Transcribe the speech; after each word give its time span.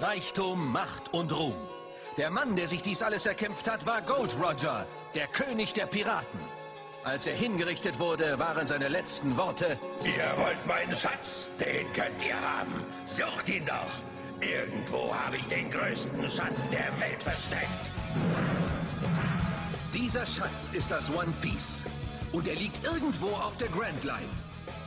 Reichtum, 0.00 0.72
Macht 0.72 1.14
und 1.14 1.32
Ruhm. 1.32 1.54
Der 2.16 2.28
Mann, 2.28 2.56
der 2.56 2.66
sich 2.66 2.82
dies 2.82 3.00
alles 3.00 3.26
erkämpft 3.26 3.70
hat, 3.70 3.86
war 3.86 4.02
Gold 4.02 4.34
Roger, 4.42 4.86
der 5.14 5.28
König 5.28 5.72
der 5.72 5.86
Piraten. 5.86 6.40
Als 7.04 7.28
er 7.28 7.36
hingerichtet 7.36 7.98
wurde, 8.00 8.38
waren 8.38 8.66
seine 8.66 8.88
letzten 8.88 9.36
Worte... 9.36 9.78
Ihr 10.02 10.42
wollt 10.42 10.66
meinen 10.66 10.94
Schatz? 10.96 11.46
Den 11.60 11.92
könnt 11.92 12.24
ihr 12.26 12.40
haben. 12.40 12.72
Sucht 13.06 13.48
ihn 13.48 13.64
doch. 13.66 14.42
Irgendwo 14.44 15.14
habe 15.14 15.36
ich 15.36 15.46
den 15.46 15.70
größten 15.70 16.28
Schatz 16.28 16.68
der 16.70 16.98
Welt 16.98 17.22
versteckt. 17.22 17.68
Dieser 19.92 20.26
Schatz 20.26 20.70
ist 20.72 20.90
das 20.90 21.08
One 21.10 21.32
Piece. 21.40 21.84
Und 22.32 22.48
er 22.48 22.56
liegt 22.56 22.84
irgendwo 22.84 23.28
auf 23.28 23.56
der 23.58 23.68
Grand 23.68 24.02
Line. 24.02 24.28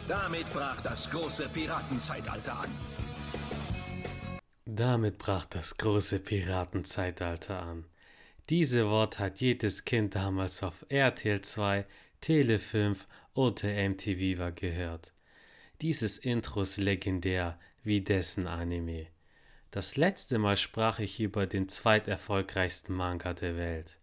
Damit 0.07 0.51
brach 0.53 0.81
das 0.81 1.09
große 1.09 1.47
Piratenzeitalter 1.49 2.59
an. 2.59 3.06
Damit 4.77 5.17
brach 5.17 5.45
das 5.45 5.75
große 5.77 6.19
Piratenzeitalter 6.19 7.63
an. 7.63 7.85
Diese 8.47 8.87
Wort 8.87 9.17
hat 9.17 9.41
jedes 9.41 9.85
Kind 9.85 10.13
damals 10.13 10.61
auf 10.61 10.85
RTL 10.89 11.41
2, 11.41 11.83
Tele 12.21 12.59
5 12.59 13.07
oder 13.33 13.69
MTV 13.89 14.37
war 14.37 14.51
gehört. 14.51 15.13
Dieses 15.81 16.19
Intro 16.19 16.61
ist 16.61 16.77
legendär 16.77 17.59
wie 17.83 18.01
dessen 18.01 18.45
Anime. 18.45 19.07
Das 19.71 19.97
letzte 19.97 20.37
Mal 20.37 20.57
sprach 20.57 20.99
ich 20.99 21.19
über 21.19 21.47
den 21.47 21.67
zweiterfolgreichsten 21.67 22.95
Manga 22.95 23.33
der 23.33 23.57
Welt. 23.57 23.97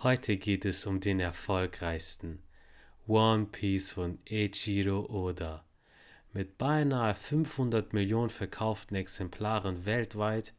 Heute 0.00 0.36
geht 0.36 0.66
es 0.66 0.84
um 0.84 1.00
den 1.00 1.20
erfolgreichsten. 1.20 2.42
One 3.06 3.46
Piece 3.46 3.92
von 3.92 4.18
Eiichiro 4.30 5.06
Oda. 5.06 5.64
Mit 6.32 6.58
beinahe 6.58 7.14
500 7.14 7.92
Millionen 7.92 8.30
verkauften 8.30 8.94
Exemplaren 8.94 9.84
weltweit, 9.84 10.54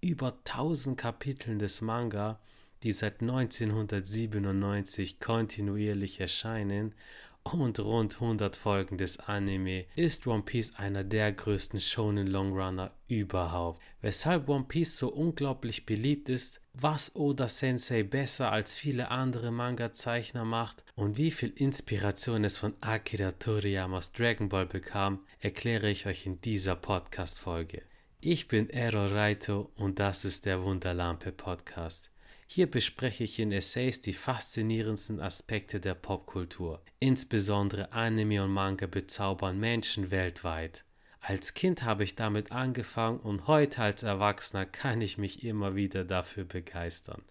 über 0.00 0.38
1000 0.44 0.96
Kapiteln 0.96 1.58
des 1.58 1.80
Manga 1.80 2.38
die 2.82 2.92
seit 2.92 3.20
1997 3.20 5.18
kontinuierlich 5.18 6.20
erscheinen 6.20 6.94
und 7.54 7.78
rund 7.80 8.14
100 8.14 8.56
Folgen 8.56 8.98
des 8.98 9.18
Anime 9.20 9.86
ist 9.94 10.26
One 10.26 10.42
Piece 10.42 10.74
einer 10.76 11.04
der 11.04 11.32
größten 11.32 11.80
Shonen 11.80 12.26
Longrunner 12.26 12.92
überhaupt. 13.08 13.80
Weshalb 14.00 14.48
One 14.48 14.64
Piece 14.64 14.98
so 14.98 15.08
unglaublich 15.12 15.86
beliebt 15.86 16.28
ist, 16.28 16.60
was 16.74 17.16
Oda 17.16 17.48
Sensei 17.48 18.02
besser 18.02 18.52
als 18.52 18.74
viele 18.74 19.10
andere 19.10 19.50
Manga-Zeichner 19.50 20.44
macht 20.44 20.84
und 20.94 21.16
wie 21.16 21.30
viel 21.30 21.52
Inspiration 21.56 22.44
es 22.44 22.58
von 22.58 22.74
Akira 22.80 23.32
Toriyamas 23.32 24.12
Dragon 24.12 24.48
Ball 24.48 24.66
bekam, 24.66 25.20
erkläre 25.40 25.90
ich 25.90 26.06
euch 26.06 26.26
in 26.26 26.40
dieser 26.40 26.76
Podcast-Folge. 26.76 27.82
Ich 28.20 28.48
bin 28.48 28.70
Ero 28.70 29.06
Raito 29.06 29.70
und 29.76 29.98
das 29.98 30.24
ist 30.24 30.46
der 30.46 30.62
Wunderlampe 30.62 31.32
Podcast. 31.32 32.10
Hier 32.48 32.70
bespreche 32.70 33.24
ich 33.24 33.38
in 33.40 33.50
Essays 33.50 34.00
die 34.00 34.12
faszinierendsten 34.12 35.20
Aspekte 35.20 35.80
der 35.80 35.94
Popkultur. 35.94 36.80
Insbesondere 37.00 37.92
Anime 37.92 38.44
und 38.44 38.52
Manga 38.52 38.86
bezaubern 38.86 39.58
Menschen 39.58 40.10
weltweit. 40.12 40.84
Als 41.20 41.54
Kind 41.54 41.82
habe 41.82 42.04
ich 42.04 42.14
damit 42.14 42.52
angefangen 42.52 43.18
und 43.18 43.48
heute 43.48 43.82
als 43.82 44.04
Erwachsener 44.04 44.64
kann 44.64 45.00
ich 45.00 45.18
mich 45.18 45.42
immer 45.42 45.74
wieder 45.74 46.04
dafür 46.04 46.44
begeistern. 46.44 47.22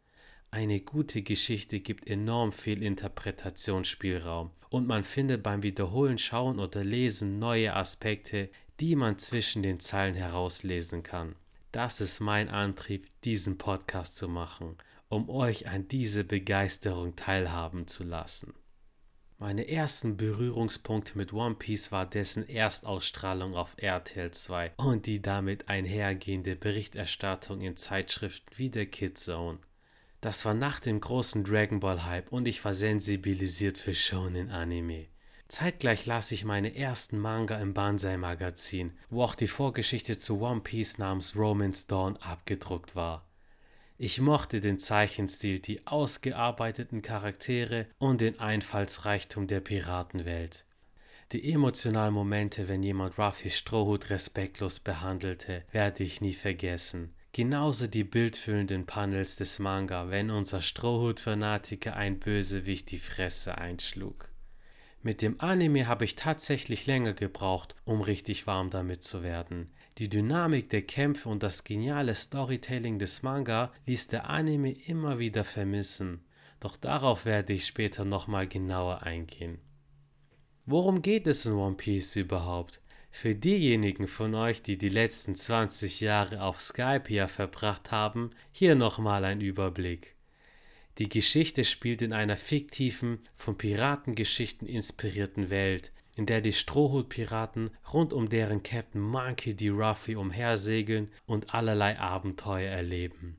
Eine 0.52 0.82
gute 0.82 1.22
Geschichte 1.22 1.80
gibt 1.80 2.08
enorm 2.08 2.52
viel 2.52 2.84
Interpretationsspielraum 2.84 4.52
und 4.70 4.86
man 4.86 5.06
findet 5.06 5.44
beim 5.44 5.64
Wiederholen, 5.64 6.18
Schauen 6.18 6.60
oder 6.60 6.84
Lesen 6.84 7.40
neue 7.40 7.74
Aspekte, 7.74 8.50
die 8.82 8.98
man 8.98 9.18
zwischen 9.18 9.64
den 9.64 9.80
Zeilen 9.80 10.14
herauslesen 10.14 11.04
kann. 11.04 11.36
Das 11.72 12.02
ist 12.02 12.20
mein 12.20 12.50
Antrieb, 12.50 13.08
diesen 13.24 13.58
Podcast 13.58 14.18
zu 14.18 14.28
machen 14.28 14.78
um 15.10 15.30
euch 15.30 15.68
an 15.68 15.88
diese 15.88 16.24
Begeisterung 16.24 17.16
teilhaben 17.16 17.88
zu 17.88 18.04
lassen. 18.04 18.54
Meine 19.38 19.68
ersten 19.68 20.16
Berührungspunkte 20.16 21.18
mit 21.18 21.34
One 21.34 21.56
Piece 21.56 21.92
war 21.92 22.06
dessen 22.06 22.48
Erstausstrahlung 22.48 23.54
auf 23.54 23.76
RTL 23.78 24.32
2 24.32 24.72
und 24.78 25.06
die 25.08 25.22
damit 25.22 25.68
einhergehende 25.68 26.56
Berichterstattung 26.56 27.60
in 27.60 27.76
Zeitschriften 27.76 28.58
wie 28.58 28.70
der 28.70 28.86
Kid 28.86 29.18
Zone. 29.18 29.60
Das 30.22 30.46
war 30.46 30.54
nach 30.54 30.80
dem 30.80 31.02
großen 31.02 31.44
Dragon 31.44 31.82
Ball 31.82 32.06
Hype 32.06 32.32
und 32.32 32.48
ich 32.48 32.64
war 32.64 32.74
sensibilisiert 32.74 33.78
für 33.78 33.94
Shonen 33.94 34.50
Anime. 34.50 35.08
Zeitgleich 35.50 36.06
las 36.06 36.32
ich 36.32 36.46
meine 36.46 36.76
ersten 36.76 37.20
Manga 37.20 37.60
im 37.60 37.74
Banzai 37.74 38.18
Magazin, 38.18 38.98
wo 39.10 39.22
auch 39.22 39.36
die 39.36 39.48
Vorgeschichte 39.48 40.18
zu 40.18 40.42
One 40.42 40.62
Piece 40.62 40.98
namens 40.98 41.36
Romance 41.36 41.88
Dawn 41.88 42.18
abgedruckt 42.18 42.96
war. 42.96 43.28
Ich 43.98 44.20
mochte 44.20 44.60
den 44.60 44.78
Zeichenstil, 44.78 45.60
die 45.60 45.88
ausgearbeiteten 45.88 47.02
Charaktere 47.02 47.88
und 47.98 48.20
den 48.20 48.40
Einfallsreichtum 48.42 49.48
der 49.48 49.62
Piratenwelt. 49.62 50.66
Die 51.32 51.52
emotionalen 51.52 52.14
Momente, 52.14 52.68
wenn 52.68 52.84
jemand 52.84 53.18
Ruffys 53.18 53.58
Strohhut 53.58 54.10
respektlos 54.10 54.82
behandelte, 54.82 55.64
werde 55.72 56.04
ich 56.04 56.20
nie 56.20 56.34
vergessen. 56.34 57.14
Genauso 57.32 57.88
die 57.88 58.04
bildfüllenden 58.04 58.86
Panels 58.86 59.38
des 59.38 59.60
Manga, 59.60 60.10
wenn 60.10 60.30
unser 60.30 60.62
Strohhut-Fanatiker 60.62 61.96
ein 61.96 62.20
Bösewicht 62.20 62.92
die 62.92 63.00
Fresse 63.00 63.58
einschlug. 63.58 64.30
Mit 65.02 65.22
dem 65.22 65.40
Anime 65.40 65.88
habe 65.88 66.04
ich 66.04 66.16
tatsächlich 66.16 66.86
länger 66.86 67.14
gebraucht, 67.14 67.76
um 67.86 68.02
richtig 68.02 68.46
warm 68.48 68.70
damit 68.70 69.04
zu 69.04 69.24
werden. 69.24 69.72
Die 69.98 70.10
Dynamik 70.10 70.70
der 70.70 70.82
Kämpfe 70.82 71.30
und 71.30 71.42
das 71.42 71.64
geniale 71.64 72.16
Storytelling 72.16 73.00
des 73.00 73.24
Manga 73.24 73.72
ließ 73.86 74.10
der 74.10 74.30
Anime 74.30 74.72
immer 74.72 75.20
wieder 75.20 75.46
vermissen. 75.46 76.26
Doch 76.60 76.76
darauf 76.76 77.24
werde 77.24 77.54
ich 77.54 77.66
später 77.66 78.04
nochmal 78.04 78.46
genauer 78.46 79.04
eingehen. 79.04 79.58
Worum 80.66 81.02
geht 81.02 81.28
es 81.28 81.46
in 81.46 81.54
One 81.54 81.76
Piece 81.76 82.18
überhaupt? 82.18 82.82
Für 83.10 83.36
diejenigen 83.36 84.08
von 84.08 84.36
euch, 84.36 84.62
die 84.62 84.78
die 84.78 84.90
letzten 84.90 85.36
20 85.36 86.02
Jahre 86.02 86.42
auf 86.42 86.60
Skype 86.60 87.04
hier 87.08 87.30
verbracht 87.30 87.92
haben, 87.92 88.32
hier 88.52 88.76
nochmal 88.76 89.24
ein 89.24 89.40
Überblick. 89.40 90.16
Die 90.98 91.08
Geschichte 91.08 91.64
spielt 91.64 92.02
in 92.02 92.12
einer 92.12 92.36
fiktiven, 92.36 93.20
von 93.36 93.58
Piratengeschichten 93.58 94.68
inspirierten 94.68 95.50
Welt, 95.50 95.94
in 96.16 96.26
der 96.26 96.42
die 96.42 96.54
Strohhutpiraten 96.54 97.70
rund 97.94 98.14
um 98.14 98.30
deren 98.30 98.64
Captain 98.64 99.02
Monkey 99.02 99.54
D. 99.54 99.70
Ruffy 99.70 100.16
umhersegeln 100.16 101.12
und 101.26 101.54
allerlei 101.54 102.00
Abenteuer 102.00 102.72
erleben. 102.72 103.38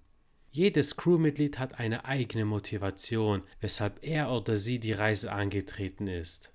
Jedes 0.51 0.97
Crewmitglied 0.97 1.59
hat 1.59 1.79
eine 1.79 2.05
eigene 2.07 2.45
Motivation, 2.45 3.43
weshalb 3.61 3.99
er 4.03 4.31
oder 4.31 4.57
sie 4.57 4.79
die 4.79 4.93
Reise 4.93 5.33
angetreten 5.33 6.07
ist. 6.07 6.53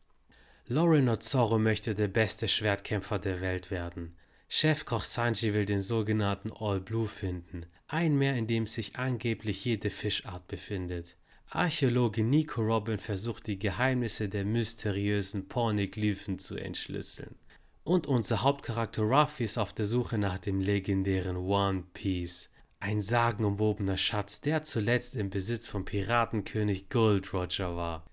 Lauren 0.67 1.09
Otsoro 1.09 1.59
möchte 1.59 1.93
der 1.95 2.07
beste 2.07 2.47
Schwertkämpfer 2.47 3.19
der 3.19 3.41
Welt 3.41 3.71
werden. 3.71 4.15
Chefkoch 4.47 5.03
Sanji 5.03 5.53
will 5.53 5.65
den 5.65 5.81
sogenannten 5.81 6.51
All 6.51 6.79
Blue 6.79 7.07
finden, 7.07 7.65
ein 7.87 8.17
Meer, 8.17 8.35
in 8.35 8.47
dem 8.47 8.67
sich 8.67 8.95
angeblich 8.95 9.65
jede 9.65 9.89
Fischart 9.89 10.47
befindet. 10.47 11.15
Archäologe 11.53 12.23
Nico 12.23 12.61
Robin 12.61 12.97
versucht 12.97 13.45
die 13.47 13.59
Geheimnisse 13.59 14.29
der 14.29 14.45
mysteriösen 14.45 15.49
Pornoglyphen 15.49 16.39
zu 16.39 16.55
entschlüsseln. 16.55 17.35
Und 17.83 18.07
unser 18.07 18.41
Hauptcharakter 18.41 19.01
Ruffy 19.01 19.43
ist 19.43 19.57
auf 19.57 19.73
der 19.73 19.83
Suche 19.83 20.17
nach 20.17 20.39
dem 20.39 20.61
legendären 20.61 21.35
One 21.35 21.83
Piece, 21.93 22.53
ein 22.79 23.01
sagenumwobener 23.01 23.97
Schatz, 23.97 24.39
der 24.39 24.63
zuletzt 24.63 25.17
im 25.17 25.29
Besitz 25.29 25.67
von 25.67 25.83
Piratenkönig 25.83 26.87
Gold 26.87 27.33
Roger 27.33 27.75
war. 27.75 28.05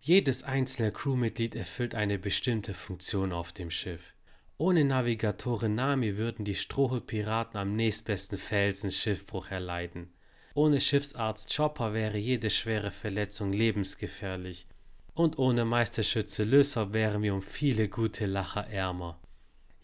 Jedes 0.00 0.42
einzelne 0.42 0.90
Crewmitglied 0.90 1.54
erfüllt 1.54 1.94
eine 1.94 2.18
bestimmte 2.18 2.72
Funktion 2.72 3.34
auf 3.34 3.52
dem 3.52 3.70
Schiff. 3.70 4.14
Ohne 4.56 4.86
Navigatorin 4.86 5.74
Nami 5.74 6.16
würden 6.16 6.46
die 6.46 6.54
Strohhutpiraten 6.54 7.60
am 7.60 7.76
nächstbesten 7.76 8.38
Felsen 8.38 8.90
Schiffbruch 8.90 9.50
erleiden. 9.50 10.14
Ohne 10.58 10.80
Schiffsarzt 10.80 11.54
Chopper 11.54 11.94
wäre 11.94 12.18
jede 12.18 12.50
schwere 12.50 12.90
Verletzung 12.90 13.52
lebensgefährlich. 13.52 14.66
Und 15.14 15.38
ohne 15.38 15.64
Meisterschütze 15.64 16.42
Löser 16.42 16.92
wären 16.92 17.22
wir 17.22 17.32
um 17.32 17.42
viele 17.42 17.88
gute 17.88 18.26
Lacher 18.26 18.66
ärmer. 18.66 19.20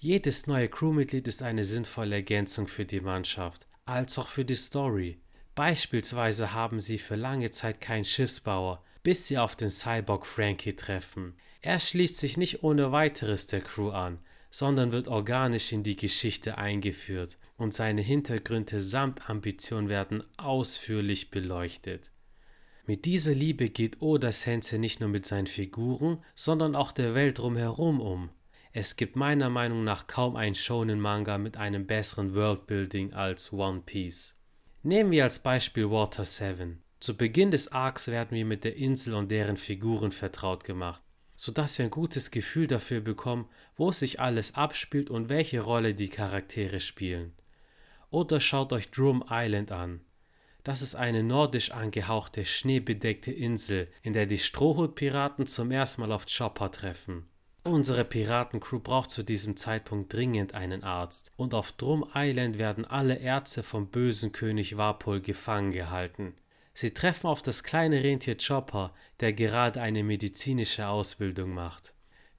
Jedes 0.01 0.49
neue 0.49 0.69
Crewmitglied 0.69 1.29
ist 1.29 1.45
eine 1.45 1.63
sinnvolle 1.63 2.17
Ergänzung 2.17 2.67
für 2.67 2.85
die 2.85 3.01
Mannschaft, 3.01 3.69
als 3.85 4.19
auch 4.19 4.27
für 4.27 4.45
die 4.45 4.57
Story. 4.57 5.21
Beispielsweise 5.55 6.55
haben 6.55 6.81
sie 6.81 6.99
für 6.99 7.15
lange 7.15 7.53
Zeit 7.53 7.81
keinen 7.81 8.05
Schiffsbauer, 8.05 8.83
bis 9.05 9.29
sie 9.29 9.39
auf 9.39 9.55
den 9.55 9.69
Cyborg 9.69 10.27
Frankie 10.27 10.75
treffen. 10.75 11.37
Er 11.61 11.79
schließt 11.79 12.17
sich 12.17 12.37
nicht 12.37 12.65
ohne 12.65 12.91
weiteres 12.91 13.47
der 13.47 13.61
Crew 13.61 13.91
an, 13.91 14.19
sondern 14.55 14.93
wird 14.93 15.09
organisch 15.09 15.73
in 15.73 15.83
die 15.83 15.97
Geschichte 15.97 16.59
eingeführt 16.59 17.39
und 17.57 17.75
seine 17.75 18.03
Hintergründe 18.03 18.81
samt 18.81 19.29
Ambition 19.29 19.89
werden 19.89 20.23
ausführlich 20.37 21.33
beleuchtet. 21.33 22.13
Mit 22.87 23.05
dieser 23.05 23.35
Liebe 23.35 23.69
geht 23.69 24.01
Oda 24.01 24.31
Sensei 24.31 24.77
nicht 24.77 25.01
nur 25.01 25.09
mit 25.09 25.27
seinen 25.27 25.49
Figuren, 25.49 26.23
sondern 26.37 26.77
auch 26.77 26.93
der 26.93 27.17
Welt 27.17 27.41
drumherum 27.41 28.01
um. 28.01 28.31
Es 28.73 28.95
gibt 28.95 29.17
meiner 29.17 29.51
Meinung 29.51 29.83
nach 29.83 30.07
kaum 30.07 30.37
einen 30.37 30.55
Shonen 30.55 31.01
Manga 31.01 31.37
mit 31.37 31.57
einem 31.57 31.89
besseren 31.89 32.37
Worldbuilding 32.37 33.13
als 33.13 33.53
One 33.53 33.83
Piece. 33.85 34.39
Nehmen 34.85 35.11
wir 35.11 35.25
als 35.25 35.41
Beispiel 35.41 35.91
Water 35.91 36.25
7. 36.25 36.81
Zu 37.01 37.17
Beginn 37.17 37.51
des 37.51 37.73
Arcs 37.73 38.07
werden 38.07 38.37
wir 38.37 38.45
mit 38.45 38.63
der 38.63 38.77
Insel 38.77 39.15
und 39.15 39.33
deren 39.33 39.57
Figuren 39.57 40.13
vertraut 40.13 40.63
gemacht, 40.63 41.04
sodass 41.45 41.77
wir 41.77 41.85
ein 41.85 41.91
gutes 41.91 42.31
Gefühl 42.31 42.67
dafür 42.67 43.03
bekommen, 43.03 43.51
wo 43.77 43.93
sich 43.93 44.19
alles 44.19 44.55
abspielt 44.55 45.11
und 45.11 45.29
welche 45.29 45.61
Rolle 45.61 45.95
die 45.95 46.09
Charaktere 46.09 46.81
spielen. 46.81 47.35
Oder 48.09 48.41
schaut 48.41 48.73
euch 48.73 48.91
Drum 48.91 49.23
Island 49.29 49.71
an. 49.71 50.01
Das 50.63 50.81
ist 50.81 50.95
eine 50.95 51.23
nordisch 51.23 51.71
angehauchte, 51.71 52.47
schneebedeckte 52.47 53.31
Insel, 53.31 53.89
in 54.01 54.15
der 54.15 54.25
die 54.25 54.39
Strohhutpiraten 54.39 55.45
zum 55.45 55.71
ersten 55.71 56.01
Mal 56.01 56.13
auf 56.13 56.25
Chopper 56.25 56.73
treffen. 56.73 57.29
Unsere 57.63 58.07
Piratencrew 58.07 58.79
braucht 58.79 59.11
zu 59.11 59.23
diesem 59.23 59.59
Zeitpunkt 59.59 60.15
dringend 60.15 60.55
einen 60.55 60.83
Arzt, 60.83 61.31
und 61.37 61.53
auf 61.53 61.73
Drum 61.73 62.09
Island 62.15 62.57
werden 62.57 62.87
alle 62.87 63.17
Ärzte 63.17 63.63
vom 63.63 63.89
bösen 63.89 64.33
König 64.33 64.79
Warpol 64.79 65.21
gefangen 65.21 65.73
gehalten. 65.73 66.33
Sie 66.75 66.93
treffen 66.93 67.29
auf 67.29 67.41
das 67.41 67.63
kleine 67.63 68.03
Rentier 68.03 68.37
Chopper, 68.37 68.93
der 69.21 69.33
gerade 69.33 69.81
eine 69.81 70.03
medizinische 70.03 70.89
Ausbildung 70.89 71.55
macht. 71.55 71.95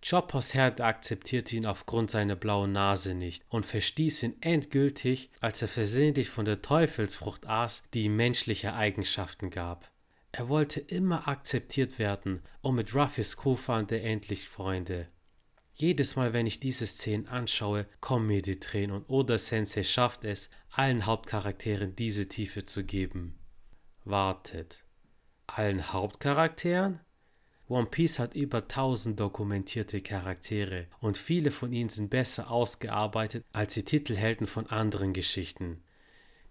Choppers 0.07 0.53
Herr 0.53 0.79
akzeptierte 0.81 1.55
ihn 1.55 1.65
aufgrund 1.65 2.11
seiner 2.11 2.35
blauen 2.35 2.73
Nase 2.73 3.15
nicht 3.15 3.43
und 3.49 3.65
verstieß 3.65 4.21
ihn 4.23 4.35
endgültig, 4.41 5.31
als 5.39 5.63
er 5.63 5.67
versehentlich 5.67 6.29
von 6.29 6.45
der 6.45 6.61
Teufelsfrucht 6.61 7.47
aß, 7.47 7.83
die 7.93 8.03
ihm 8.03 8.15
menschliche 8.17 8.73
Eigenschaften 8.73 9.49
gab. 9.49 9.89
Er 10.31 10.49
wollte 10.49 10.81
immer 10.81 11.27
akzeptiert 11.27 11.97
werden 11.97 12.41
und 12.61 12.75
mit 12.75 12.93
Ruffys 12.93 13.37
Crew 13.37 13.55
fand 13.55 13.91
er 13.93 14.03
endlich 14.03 14.47
Freunde. 14.47 15.07
Jedes 15.73 16.17
Mal, 16.17 16.33
wenn 16.33 16.45
ich 16.45 16.59
diese 16.59 16.85
Szenen 16.85 17.27
anschaue, 17.27 17.87
kommen 17.99 18.27
mir 18.27 18.41
die 18.41 18.59
Tränen 18.59 18.95
und 18.95 19.09
Oda 19.09 19.37
Sensei 19.37 19.83
schafft 19.83 20.23
es, 20.23 20.51
allen 20.69 21.05
Hauptcharakteren 21.05 21.95
diese 21.95 22.27
Tiefe 22.27 22.65
zu 22.65 22.83
geben. 22.83 23.39
Wartet. 24.07 24.85
Allen 25.47 25.91
Hauptcharakteren? 25.91 26.99
One 27.67 27.87
Piece 27.87 28.19
hat 28.19 28.35
über 28.35 28.59
1000 28.59 29.19
dokumentierte 29.19 29.99
Charaktere 29.99 30.85
und 30.99 31.17
viele 31.17 31.49
von 31.49 31.73
ihnen 31.73 31.89
sind 31.89 32.11
besser 32.11 32.51
ausgearbeitet 32.51 33.43
als 33.51 33.73
die 33.73 33.83
Titelhelden 33.83 34.45
von 34.45 34.67
anderen 34.67 35.13
Geschichten. 35.13 35.81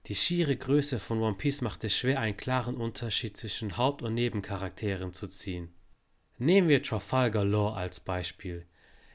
Die 0.07 0.17
schiere 0.17 0.57
Größe 0.57 0.99
von 0.99 1.23
One 1.23 1.37
Piece 1.37 1.61
macht 1.61 1.85
es 1.85 1.97
schwer, 1.97 2.19
einen 2.19 2.37
klaren 2.37 2.77
Unterschied 2.77 3.37
zwischen 3.37 3.77
Haupt- 3.77 4.03
und 4.03 4.15
Nebencharakteren 4.15 5.13
zu 5.13 5.29
ziehen. 5.29 5.73
Nehmen 6.39 6.69
wir 6.69 6.83
Trafalgar 6.83 7.45
Law 7.45 7.73
als 7.73 8.01
Beispiel. 8.01 8.67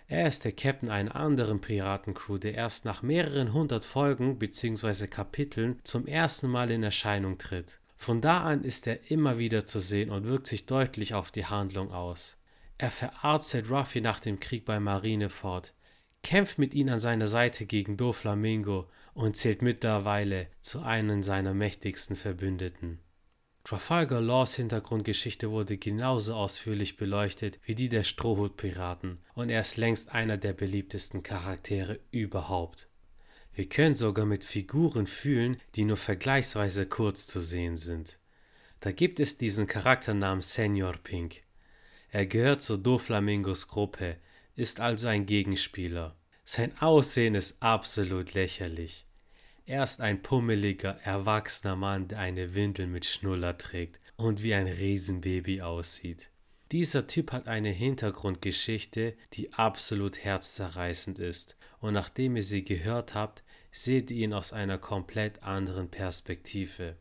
Er 0.07 0.29
ist 0.29 0.45
der 0.45 0.53
Captain 0.53 0.89
einer 0.89 1.13
anderen 1.13 1.59
Piratencrew, 1.59 2.37
der 2.37 2.55
erst 2.55 2.85
nach 2.85 3.01
mehreren 3.01 3.51
hundert 3.51 3.83
Folgen 3.83 4.39
bzw. 4.39 5.07
Kapiteln 5.07 5.81
zum 5.83 6.07
ersten 6.07 6.47
Mal 6.47 6.71
in 6.71 6.83
Erscheinung 6.83 7.37
tritt. 7.37 7.79
Von 8.01 8.21
da 8.21 8.43
an 8.43 8.63
ist 8.63 8.87
er 8.87 9.11
immer 9.11 9.37
wieder 9.39 9.65
zu 9.65 9.81
sehen 9.81 10.09
und 10.09 10.25
wirkt 10.25 10.47
sich 10.47 10.65
deutlich 10.65 11.13
auf 11.13 11.31
die 11.31 11.45
Handlung 11.45 11.91
aus. 11.91 12.37
Er 12.77 12.91
verarztet 12.91 13.69
Ruffy 13.69 13.99
nach 13.99 14.21
dem 14.21 14.39
Krieg 14.39 14.63
bei 14.63 14.79
Marineford, 14.79 15.73
kämpft 16.23 16.57
mit 16.57 16.73
ihm 16.73 16.87
an 16.87 17.01
seiner 17.01 17.27
Seite 17.27 17.65
gegen 17.65 17.97
Doflamingo 17.97 18.89
und 19.13 19.35
zählt 19.35 19.61
mittlerweile 19.61 20.47
zu 20.61 20.81
einem 20.81 21.21
seiner 21.21 21.53
mächtigsten 21.53 22.15
Verbündeten. 22.15 22.99
Trafalgar 23.65 24.21
Laws 24.21 24.55
Hintergrundgeschichte 24.55 25.51
wurde 25.51 25.77
genauso 25.77 26.35
ausführlich 26.35 26.95
beleuchtet 26.95 27.59
wie 27.65 27.75
die 27.75 27.89
der 27.89 28.05
Strohhutpiraten 28.05 29.19
und 29.35 29.49
er 29.49 29.59
ist 29.59 29.75
längst 29.75 30.13
einer 30.13 30.37
der 30.37 30.53
beliebtesten 30.53 31.21
Charaktere 31.21 31.99
überhaupt. 32.11 32.87
Wir 33.59 33.67
können 33.67 33.93
sogar 33.93 34.25
mit 34.25 34.45
Figuren 34.45 35.05
fühlen, 35.05 35.57
die 35.75 35.83
nur 35.83 35.97
vergleichsweise 35.97 36.85
kurz 36.85 37.27
zu 37.27 37.41
sehen 37.41 37.75
sind. 37.75 38.17
Da 38.79 38.93
gibt 38.93 39.19
es 39.19 39.37
diesen 39.37 39.67
Charakter 39.67 40.13
namens 40.13 40.53
Senior 40.53 40.93
Pink. 41.03 41.41
Er 42.09 42.25
gehört 42.25 42.61
zur 42.61 42.77
Doflamingos 42.77 43.67
Gruppe, 43.67 44.15
ist 44.55 44.79
also 44.79 45.09
ein 45.09 45.25
Gegenspieler. 45.25 46.15
Sein 46.45 46.71
Aussehen 46.79 47.35
ist 47.35 47.61
absolut 47.61 48.33
lächerlich. 48.33 49.05
Er 49.65 49.83
ist 49.83 49.99
ein 49.99 50.21
pummeliger, 50.21 50.97
erwachsener 51.03 51.75
Mann, 51.75 52.07
der 52.07 52.19
eine 52.19 52.55
Windel 52.55 52.87
mit 52.87 53.03
Schnuller 53.03 53.57
trägt 53.57 53.99
und 54.15 54.41
wie 54.41 54.53
ein 54.53 54.67
Riesenbaby 54.67 55.63
aussieht. 55.63 56.29
Dieser 56.71 57.07
Typ 57.07 57.33
hat 57.33 57.49
eine 57.49 57.71
Hintergrundgeschichte, 57.71 59.17
die 59.33 59.51
absolut 59.51 60.23
herzzerreißend 60.23 61.19
ist, 61.19 61.57
und 61.81 61.93
nachdem 61.93 62.37
ihr 62.37 62.43
sie 62.43 62.63
gehört 62.63 63.15
habt, 63.15 63.43
seht 63.71 64.11
ihn 64.11 64.33
aus 64.33 64.53
einer 64.53 64.77
komplett 64.77 65.43
anderen 65.43 65.89
Perspektive. 65.89 66.95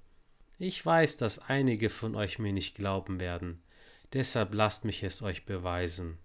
Ich 0.59 0.85
weiß, 0.85 1.17
dass 1.17 1.39
einige 1.39 1.89
von 1.89 2.15
euch 2.15 2.39
mir 2.39 2.53
nicht 2.53 2.75
glauben 2.75 3.21
werden, 3.21 3.63
deshalb 4.13 4.55
lasst 4.55 4.85
mich 4.85 5.03
es 5.03 5.23
euch 5.23 5.47
beweisen. 5.47 6.19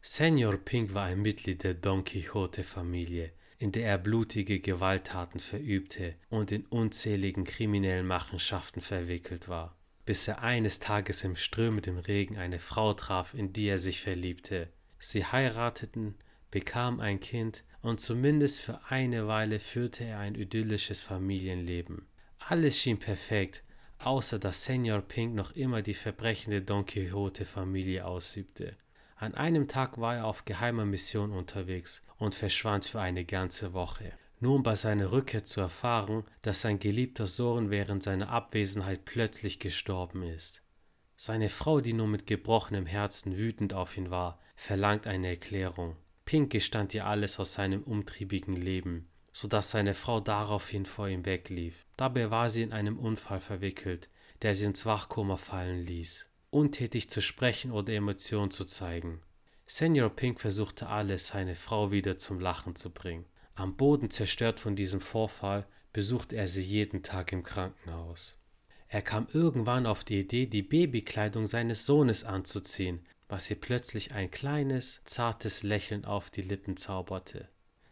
Senor 0.00 0.56
Pink 0.56 0.94
war 0.94 1.04
ein 1.04 1.22
Mitglied 1.22 1.62
der 1.62 1.74
Don 1.74 2.04
Quixote-Familie 2.04 3.32
in 3.58 3.72
der 3.72 3.88
er 3.88 3.98
blutige 3.98 4.60
Gewalttaten 4.60 5.40
verübte 5.40 6.14
und 6.28 6.52
in 6.52 6.66
unzähligen 6.66 7.44
kriminellen 7.44 8.06
Machenschaften 8.06 8.80
verwickelt 8.80 9.48
war, 9.48 9.76
bis 10.04 10.28
er 10.28 10.42
eines 10.42 10.78
Tages 10.78 11.24
im 11.24 11.36
strömenden 11.36 11.98
Regen 11.98 12.36
eine 12.36 12.60
Frau 12.60 12.92
traf, 12.92 13.32
in 13.34 13.52
die 13.52 13.66
er 13.66 13.78
sich 13.78 14.00
verliebte. 14.00 14.68
Sie 14.98 15.24
heirateten, 15.24 16.16
bekamen 16.50 17.00
ein 17.00 17.20
Kind 17.20 17.64
und 17.86 18.00
zumindest 18.00 18.58
für 18.58 18.80
eine 18.88 19.28
Weile 19.28 19.60
führte 19.60 20.02
er 20.02 20.18
ein 20.18 20.34
idyllisches 20.34 21.02
Familienleben. 21.02 22.04
Alles 22.40 22.76
schien 22.76 22.98
perfekt, 22.98 23.62
außer 24.00 24.40
dass 24.40 24.64
Senor 24.64 25.02
Pink 25.02 25.36
noch 25.36 25.52
immer 25.52 25.82
die 25.82 25.94
Verbrechen 25.94 26.50
der 26.50 26.62
Don 26.62 26.84
Quixote-Familie 26.84 28.04
ausübte. 28.04 28.76
An 29.14 29.34
einem 29.34 29.68
Tag 29.68 30.00
war 30.00 30.16
er 30.16 30.26
auf 30.26 30.44
geheimer 30.44 30.84
Mission 30.84 31.30
unterwegs 31.30 32.02
und 32.18 32.34
verschwand 32.34 32.86
für 32.86 33.00
eine 33.00 33.24
ganze 33.24 33.72
Woche, 33.72 34.12
nur 34.40 34.56
um 34.56 34.64
bei 34.64 34.74
seiner 34.74 35.12
Rückkehr 35.12 35.44
zu 35.44 35.60
erfahren, 35.60 36.24
dass 36.42 36.62
sein 36.62 36.80
geliebter 36.80 37.26
Sohn 37.26 37.70
während 37.70 38.02
seiner 38.02 38.30
Abwesenheit 38.30 39.04
plötzlich 39.04 39.60
gestorben 39.60 40.24
ist. 40.24 40.60
Seine 41.14 41.50
Frau, 41.50 41.80
die 41.80 41.92
nur 41.92 42.08
mit 42.08 42.26
gebrochenem 42.26 42.84
Herzen 42.84 43.36
wütend 43.36 43.74
auf 43.74 43.96
ihn 43.96 44.10
war, 44.10 44.40
verlangt 44.56 45.06
eine 45.06 45.28
Erklärung. 45.28 45.96
Pink 46.26 46.52
gestand 46.52 46.92
ihr 46.92 47.06
alles 47.06 47.40
aus 47.40 47.54
seinem 47.54 47.82
umtriebigen 47.82 48.56
Leben, 48.56 49.08
so 49.32 49.48
dass 49.48 49.70
seine 49.70 49.94
Frau 49.94 50.20
daraufhin 50.20 50.84
vor 50.84 51.08
ihm 51.08 51.24
weglief. 51.24 51.86
Dabei 51.96 52.30
war 52.30 52.50
sie 52.50 52.62
in 52.62 52.74
einem 52.74 52.98
Unfall 52.98 53.40
verwickelt, 53.40 54.10
der 54.42 54.54
sie 54.54 54.66
ins 54.66 54.84
Wachkoma 54.84 55.38
fallen 55.38 55.86
ließ 55.86 56.26
untätig 56.56 57.10
zu 57.10 57.20
sprechen 57.20 57.70
oder 57.70 57.92
Emotionen 57.92 58.50
zu 58.50 58.64
zeigen. 58.64 59.20
Senior 59.66 60.10
Pink 60.10 60.40
versuchte 60.40 60.88
alles, 60.88 61.28
seine 61.28 61.54
Frau 61.54 61.90
wieder 61.90 62.18
zum 62.18 62.40
Lachen 62.40 62.74
zu 62.76 62.90
bringen. 62.90 63.26
Am 63.54 63.76
Boden 63.76 64.10
zerstört 64.10 64.60
von 64.60 64.76
diesem 64.76 65.00
Vorfall 65.00 65.66
besuchte 65.92 66.36
er 66.36 66.48
sie 66.48 66.62
jeden 66.62 67.02
Tag 67.02 67.32
im 67.32 67.42
Krankenhaus. 67.42 68.38
Er 68.88 69.02
kam 69.02 69.26
irgendwann 69.32 69.86
auf 69.86 70.04
die 70.04 70.20
Idee, 70.20 70.46
die 70.46 70.62
Babykleidung 70.62 71.46
seines 71.46 71.84
Sohnes 71.84 72.24
anzuziehen, 72.24 73.04
was 73.28 73.50
ihr 73.50 73.60
plötzlich 73.60 74.12
ein 74.12 74.30
kleines, 74.30 75.02
zartes 75.04 75.62
Lächeln 75.62 76.04
auf 76.04 76.30
die 76.30 76.42
Lippen 76.42 76.76
zauberte. 76.76 77.48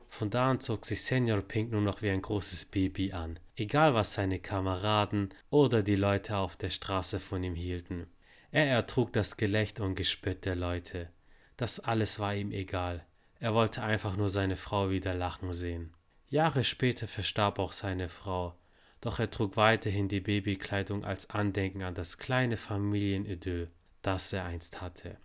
Von 0.08 0.30
da 0.30 0.50
an 0.50 0.60
zog 0.60 0.84
sich 0.84 1.02
Senior 1.02 1.42
Pink 1.42 1.72
nur 1.72 1.80
noch 1.80 2.00
wie 2.00 2.10
ein 2.10 2.22
großes 2.22 2.66
Baby 2.66 3.12
an, 3.12 3.40
egal 3.56 3.94
was 3.94 4.14
seine 4.14 4.38
Kameraden 4.38 5.30
oder 5.50 5.82
die 5.82 5.96
Leute 5.96 6.36
auf 6.36 6.56
der 6.56 6.70
Straße 6.70 7.18
von 7.18 7.42
ihm 7.42 7.56
hielten. 7.56 8.06
Er 8.52 8.66
ertrug 8.66 9.12
das 9.12 9.36
Gelächter 9.36 9.82
und 9.82 9.96
Gespött 9.96 10.44
der 10.44 10.54
Leute. 10.54 11.10
Das 11.56 11.80
alles 11.80 12.20
war 12.20 12.34
ihm 12.34 12.52
egal. 12.52 13.04
Er 13.40 13.54
wollte 13.54 13.82
einfach 13.82 14.16
nur 14.16 14.28
seine 14.28 14.56
Frau 14.56 14.90
wieder 14.90 15.14
lachen 15.14 15.52
sehen. 15.52 15.92
Jahre 16.28 16.62
später 16.62 17.08
verstarb 17.08 17.58
auch 17.58 17.72
seine 17.72 18.08
Frau, 18.08 18.54
doch 19.00 19.18
er 19.18 19.30
trug 19.30 19.56
weiterhin 19.56 20.06
die 20.08 20.20
Babykleidung 20.20 21.04
als 21.04 21.30
Andenken 21.30 21.82
an 21.82 21.94
das 21.94 22.18
kleine 22.18 22.56
Familienidyll, 22.56 23.70
das 24.02 24.32
er 24.32 24.44
einst 24.44 24.80
hatte. 24.80 25.18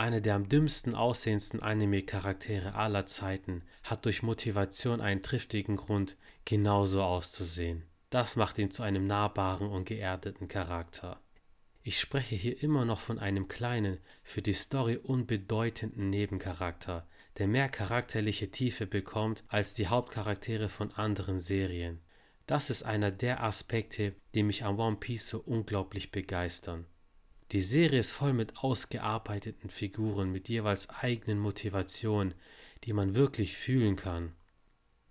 Einer 0.00 0.22
der 0.22 0.34
am 0.34 0.48
dümmsten 0.48 0.94
aussehendsten 0.94 1.60
Anime-Charaktere 1.60 2.74
aller 2.74 3.04
Zeiten 3.04 3.64
hat 3.82 4.06
durch 4.06 4.22
Motivation 4.22 5.02
einen 5.02 5.20
triftigen 5.20 5.76
Grund, 5.76 6.16
genauso 6.46 7.02
auszusehen. 7.02 7.82
Das 8.08 8.34
macht 8.34 8.56
ihn 8.56 8.70
zu 8.70 8.82
einem 8.82 9.06
nahbaren 9.06 9.68
und 9.68 9.84
geerdeten 9.84 10.48
Charakter. 10.48 11.20
Ich 11.82 12.00
spreche 12.00 12.34
hier 12.34 12.62
immer 12.62 12.86
noch 12.86 13.00
von 13.00 13.18
einem 13.18 13.46
kleinen, 13.46 13.98
für 14.22 14.40
die 14.40 14.54
Story 14.54 14.96
unbedeutenden 14.96 16.08
Nebencharakter, 16.08 17.06
der 17.36 17.46
mehr 17.46 17.68
charakterliche 17.68 18.50
Tiefe 18.50 18.86
bekommt 18.86 19.44
als 19.48 19.74
die 19.74 19.88
Hauptcharaktere 19.88 20.70
von 20.70 20.92
anderen 20.92 21.38
Serien. 21.38 22.00
Das 22.46 22.70
ist 22.70 22.84
einer 22.84 23.10
der 23.10 23.42
Aspekte, 23.42 24.14
die 24.32 24.44
mich 24.44 24.64
an 24.64 24.78
One 24.78 24.96
Piece 24.96 25.28
so 25.28 25.40
unglaublich 25.40 26.10
begeistern. 26.10 26.86
Die 27.52 27.60
Serie 27.60 27.98
ist 27.98 28.12
voll 28.12 28.32
mit 28.32 28.58
ausgearbeiteten 28.58 29.70
Figuren 29.70 30.30
mit 30.30 30.48
jeweils 30.48 30.88
eigenen 30.88 31.40
Motivationen, 31.40 32.34
die 32.84 32.92
man 32.92 33.16
wirklich 33.16 33.56
fühlen 33.56 33.96
kann. 33.96 34.32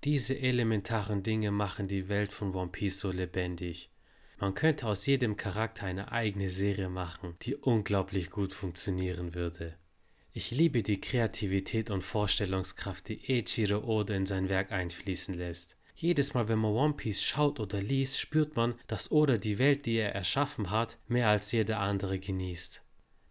Diese 0.06 0.40
elementaren 0.40 1.24
Dinge 1.24 1.52
machen 1.52 1.88
die 1.88 2.08
Welt 2.08 2.32
von 2.32 2.56
One 2.56 2.72
Piece 2.72 3.00
so 3.00 3.12
lebendig. 3.12 3.90
Man 4.38 4.54
könnte 4.54 4.88
aus 4.88 5.06
jedem 5.06 5.36
Charakter 5.36 5.86
eine 5.86 6.14
eigene 6.14 6.48
Serie 6.48 6.88
machen, 6.88 7.36
die 7.42 7.56
unglaublich 7.56 8.30
gut 8.30 8.54
funktionieren 8.54 9.36
würde. 9.36 9.76
Ich 10.32 10.52
liebe 10.52 10.82
die 10.82 11.02
Kreativität 11.02 11.90
und 11.90 12.04
Vorstellungskraft, 12.04 13.10
die 13.10 13.22
Eiichiro 13.28 13.80
Oda 13.80 14.14
in 14.14 14.26
sein 14.26 14.48
Werk 14.48 14.72
einfließen 14.72 15.36
lässt. 15.36 15.79
Jedes 16.02 16.34
Mal, 16.34 16.48
wenn 16.48 16.60
man 16.60 16.72
One 16.72 16.94
Piece 16.94 17.22
schaut 17.22 17.60
oder 17.60 17.82
liest, 17.82 18.22
spürt 18.22 18.56
man, 18.56 18.76
dass 18.88 19.12
Oda 19.12 19.36
die 19.36 19.60
Welt, 19.60 19.86
die 19.86 19.98
er 19.98 20.16
erschaffen 20.16 20.72
hat, 20.72 20.98
mehr 21.10 21.28
als 21.28 21.52
jeder 21.52 21.82
andere 21.82 22.20
genießt. 22.20 22.82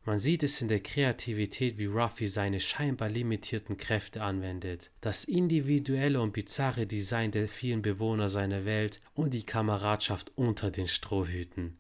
Man 0.05 0.19
sieht 0.19 0.43
es 0.43 0.61
in 0.61 0.69
der 0.69 0.81
Kreativität, 0.81 1.79
wie 1.79 1.87
Ruffy 1.87 2.27
seine 2.27 2.61
scheinbar 2.61 3.09
limitierten 3.09 3.79
Kräfte 3.79 4.23
anwendet, 4.23 4.91
das 5.01 5.25
individuelle 5.25 6.21
und 6.21 6.35
bizarre 6.35 6.87
Design 6.87 7.31
der 7.31 7.49
vielen 7.49 7.81
Bewohner 7.81 8.29
seiner 8.29 8.67
Welt 8.67 9.01
und 9.15 9.33
die 9.33 9.47
Kameradschaft 9.47 10.33
unter 10.35 10.71
den 10.71 10.89
Strohhüten. 10.89 11.79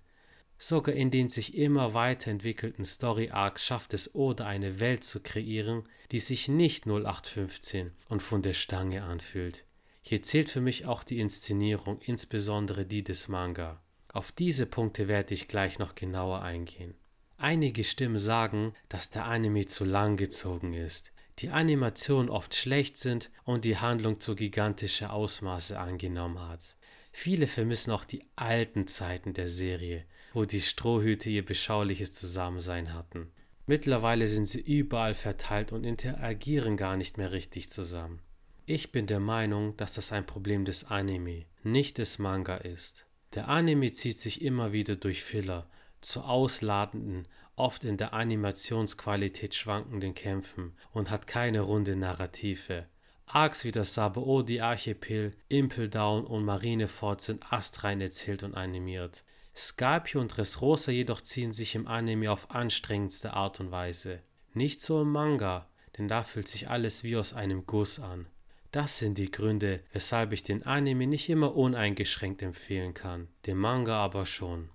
Sogar 0.56 0.94
in 0.94 1.10
den 1.10 1.28
sich 1.28 1.54
immer 1.54 1.92
weiterentwickelten 1.92 2.86
Story 2.86 3.28
Arcs 3.28 3.66
schafft 3.66 3.92
es 3.92 4.14
Oda 4.14 4.46
eine 4.46 4.80
Welt 4.80 5.04
zu 5.04 5.20
kreieren, 5.20 5.86
die 6.12 6.20
sich 6.20 6.48
nicht 6.48 6.86
0815 6.86 7.92
und 8.08 8.22
von 8.22 8.40
der 8.40 8.54
Stange 8.54 9.04
anfühlt. 9.04 9.67
Hier 10.08 10.22
zählt 10.22 10.48
für 10.48 10.62
mich 10.62 10.86
auch 10.86 11.04
die 11.04 11.18
Inszenierung, 11.18 12.00
insbesondere 12.00 12.86
die 12.86 13.04
des 13.04 13.28
Manga. 13.28 13.78
Auf 14.10 14.32
diese 14.32 14.64
Punkte 14.64 15.06
werde 15.06 15.34
ich 15.34 15.48
gleich 15.48 15.78
noch 15.78 15.94
genauer 15.94 16.40
eingehen. 16.40 16.94
Einige 17.36 17.84
Stimmen 17.84 18.16
sagen, 18.16 18.72
dass 18.88 19.10
der 19.10 19.26
Anime 19.26 19.66
zu 19.66 19.84
lang 19.84 20.16
gezogen 20.16 20.72
ist, 20.72 21.12
die 21.40 21.50
Animationen 21.50 22.30
oft 22.30 22.54
schlecht 22.54 22.96
sind 22.96 23.30
und 23.44 23.66
die 23.66 23.76
Handlung 23.76 24.18
zu 24.18 24.34
gigantische 24.34 25.10
Ausmaße 25.10 25.78
angenommen 25.78 26.40
hat. 26.40 26.76
Viele 27.12 27.46
vermissen 27.46 27.90
auch 27.90 28.06
die 28.06 28.24
alten 28.34 28.86
Zeiten 28.86 29.34
der 29.34 29.46
Serie, 29.46 30.06
wo 30.32 30.46
die 30.46 30.62
Strohhüte 30.62 31.28
ihr 31.28 31.44
beschauliches 31.44 32.14
Zusammensein 32.14 32.94
hatten. 32.94 33.30
Mittlerweile 33.66 34.26
sind 34.26 34.48
sie 34.48 34.62
überall 34.62 35.12
verteilt 35.12 35.70
und 35.72 35.84
interagieren 35.84 36.78
gar 36.78 36.96
nicht 36.96 37.18
mehr 37.18 37.30
richtig 37.30 37.68
zusammen. 37.68 38.22
Ich 38.70 38.92
bin 38.92 39.06
der 39.06 39.18
Meinung, 39.18 39.74
dass 39.78 39.94
das 39.94 40.12
ein 40.12 40.26
Problem 40.26 40.66
des 40.66 40.90
Anime, 40.90 41.46
nicht 41.62 41.96
des 41.96 42.18
Manga 42.18 42.56
ist. 42.56 43.06
Der 43.32 43.48
Anime 43.48 43.92
zieht 43.92 44.18
sich 44.18 44.42
immer 44.42 44.72
wieder 44.72 44.94
durch 44.94 45.22
Filler, 45.24 45.70
zu 46.02 46.20
ausladenden, 46.20 47.26
oft 47.56 47.84
in 47.84 47.96
der 47.96 48.12
Animationsqualität 48.12 49.54
schwankenden 49.54 50.12
Kämpfen 50.12 50.76
und 50.92 51.08
hat 51.08 51.26
keine 51.26 51.62
runde 51.62 51.96
Narrative. 51.96 52.84
Arcs 53.24 53.64
wie 53.64 53.72
das 53.72 53.94
Sabaody 53.94 54.60
Archipel, 54.60 55.34
Impel 55.48 55.88
Down 55.88 56.26
und 56.26 56.44
Marineford 56.44 57.22
sind 57.22 57.50
astrein 57.50 58.02
erzählt 58.02 58.42
und 58.42 58.54
animiert. 58.54 59.24
Scarpio 59.56 60.20
und 60.20 60.36
Dressrosa 60.36 60.92
jedoch 60.92 61.22
ziehen 61.22 61.52
sich 61.52 61.74
im 61.74 61.88
Anime 61.88 62.30
auf 62.30 62.50
anstrengendste 62.50 63.32
Art 63.32 63.60
und 63.60 63.70
Weise. 63.70 64.20
Nicht 64.52 64.82
so 64.82 65.00
im 65.00 65.10
Manga, 65.10 65.70
denn 65.96 66.06
da 66.06 66.22
fühlt 66.22 66.48
sich 66.48 66.68
alles 66.68 67.02
wie 67.02 67.16
aus 67.16 67.32
einem 67.32 67.64
Guss 67.64 67.98
an. 67.98 68.26
Das 68.70 68.98
sind 68.98 69.16
die 69.16 69.30
Gründe, 69.30 69.82
weshalb 69.92 70.32
ich 70.32 70.42
den 70.42 70.62
Anime 70.64 71.06
nicht 71.06 71.28
immer 71.28 71.56
uneingeschränkt 71.56 72.42
empfehlen 72.42 72.92
kann, 72.92 73.28
den 73.46 73.56
Manga 73.56 73.96
aber 73.96 74.26
schon. 74.26 74.70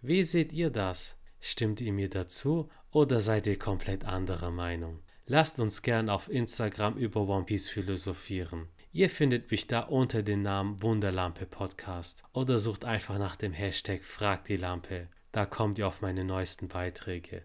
Wie 0.00 0.24
seht 0.24 0.52
ihr 0.52 0.70
das? 0.70 1.16
Stimmt 1.40 1.80
ihr 1.80 1.92
mir 1.92 2.08
dazu 2.08 2.68
oder 2.90 3.20
seid 3.20 3.46
ihr 3.46 3.58
komplett 3.58 4.04
anderer 4.04 4.50
Meinung? 4.50 5.02
Lasst 5.26 5.60
uns 5.60 5.82
gern 5.82 6.08
auf 6.08 6.28
Instagram 6.28 6.96
über 6.96 7.22
One 7.28 7.44
Piece 7.44 7.68
philosophieren. 7.68 8.68
Ihr 8.92 9.10
findet 9.10 9.50
mich 9.50 9.66
da 9.66 9.80
unter 9.80 10.22
dem 10.22 10.42
Namen 10.42 10.82
Wunderlampe 10.82 11.46
Podcast 11.46 12.24
oder 12.32 12.58
sucht 12.58 12.84
einfach 12.84 13.18
nach 13.18 13.36
dem 13.36 13.52
Hashtag 13.52 14.04
Frag 14.04 14.44
die 14.44 14.56
Lampe. 14.56 15.08
Da 15.32 15.44
kommt 15.44 15.78
ihr 15.78 15.86
auf 15.86 16.00
meine 16.00 16.24
neuesten 16.24 16.68
Beiträge. 16.68 17.42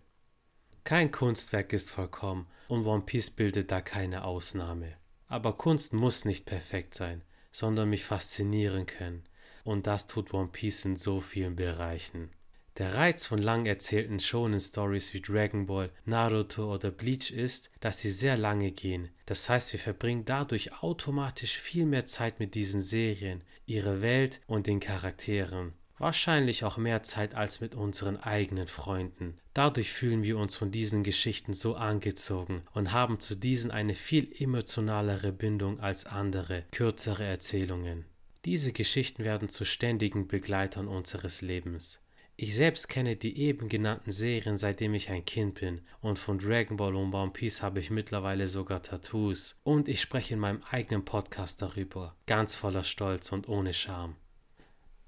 Kein 0.84 1.12
Kunstwerk 1.12 1.74
ist 1.74 1.92
vollkommen 1.92 2.48
und 2.68 2.86
One 2.86 3.04
Piece 3.04 3.32
bildet 3.32 3.70
da 3.70 3.82
keine 3.82 4.24
Ausnahme. 4.24 5.01
Aber 5.32 5.54
Kunst 5.54 5.94
muss 5.94 6.26
nicht 6.26 6.46
perfekt 6.46 6.94
sein, 6.94 7.22
sondern 7.54 7.90
mich 7.90 8.04
faszinieren 8.04 8.86
können. 8.86 9.24
Und 9.64 9.88
das 9.88 10.08
tut 10.08 10.34
One 10.34 10.50
Piece 10.52 10.84
in 10.84 10.98
so 10.98 11.22
vielen 11.22 11.56
Bereichen. 11.56 12.32
Der 12.78 12.96
Reiz 12.96 13.28
von 13.28 13.40
lang 13.40 13.66
erzählten 13.66 14.20
Shonen-Stories 14.20 15.14
wie 15.14 15.22
Dragon 15.22 15.68
Ball, 15.68 15.90
Naruto 16.04 16.74
oder 16.74 16.92
Bleach 16.92 17.32
ist, 17.32 17.72
dass 17.80 18.02
sie 18.02 18.10
sehr 18.10 18.36
lange 18.36 18.72
gehen. 18.72 19.08
Das 19.26 19.48
heißt, 19.48 19.72
wir 19.72 19.80
verbringen 19.80 20.26
dadurch 20.26 20.84
automatisch 20.84 21.58
viel 21.58 21.86
mehr 21.86 22.06
Zeit 22.06 22.42
mit 22.42 22.54
diesen 22.54 22.82
Serien, 22.82 23.42
ihrer 23.66 24.02
Welt 24.02 24.42
und 24.48 24.68
den 24.68 24.82
Charakteren. 24.82 25.72
Wahrscheinlich 26.02 26.64
auch 26.64 26.78
mehr 26.78 27.04
Zeit 27.04 27.36
als 27.36 27.62
mit 27.62 27.76
unseren 27.76 28.18
eigenen 28.18 28.66
Freunden. 28.66 29.38
Dadurch 29.54 29.92
fühlen 29.92 30.24
wir 30.24 30.40
uns 30.40 30.56
von 30.56 30.72
diesen 30.72 31.04
Geschichten 31.04 31.54
so 31.54 31.76
angezogen 31.76 32.64
und 32.74 32.92
haben 32.92 33.20
zu 33.20 33.36
diesen 33.36 33.70
eine 33.70 33.94
viel 33.94 34.34
emotionalere 34.40 35.32
Bindung 35.32 35.80
als 35.80 36.08
andere, 36.08 36.64
kürzere 36.72 37.26
Erzählungen. 37.26 38.06
Diese 38.46 38.74
Geschichten 38.74 39.26
werden 39.26 39.48
zu 39.48 39.64
ständigen 39.64 40.28
Begleitern 40.28 40.88
unseres 40.88 41.44
Lebens. 41.44 42.02
Ich 42.36 42.56
selbst 42.56 42.90
kenne 42.90 43.16
die 43.16 43.38
eben 43.38 43.70
genannten 43.70 44.10
Serien 44.10 44.58
seitdem 44.58 44.96
ich 44.96 45.12
ein 45.12 45.24
Kind 45.24 45.60
bin 45.60 45.82
und 46.00 46.18
von 46.18 46.40
Dragon 46.40 46.78
Ball 46.78 46.96
und 46.96 47.14
One 47.14 47.30
Piece 47.30 47.62
habe 47.62 47.80
ich 47.80 47.92
mittlerweile 47.92 48.48
sogar 48.48 48.82
Tattoos 48.82 49.60
und 49.62 49.88
ich 49.88 50.02
spreche 50.02 50.34
in 50.34 50.40
meinem 50.40 50.64
eigenen 50.72 51.06
Podcast 51.06 51.62
darüber, 51.62 52.16
ganz 52.26 52.56
voller 52.56 52.84
Stolz 52.84 53.32
und 53.32 53.48
ohne 53.48 53.76
Scham. 53.76 54.16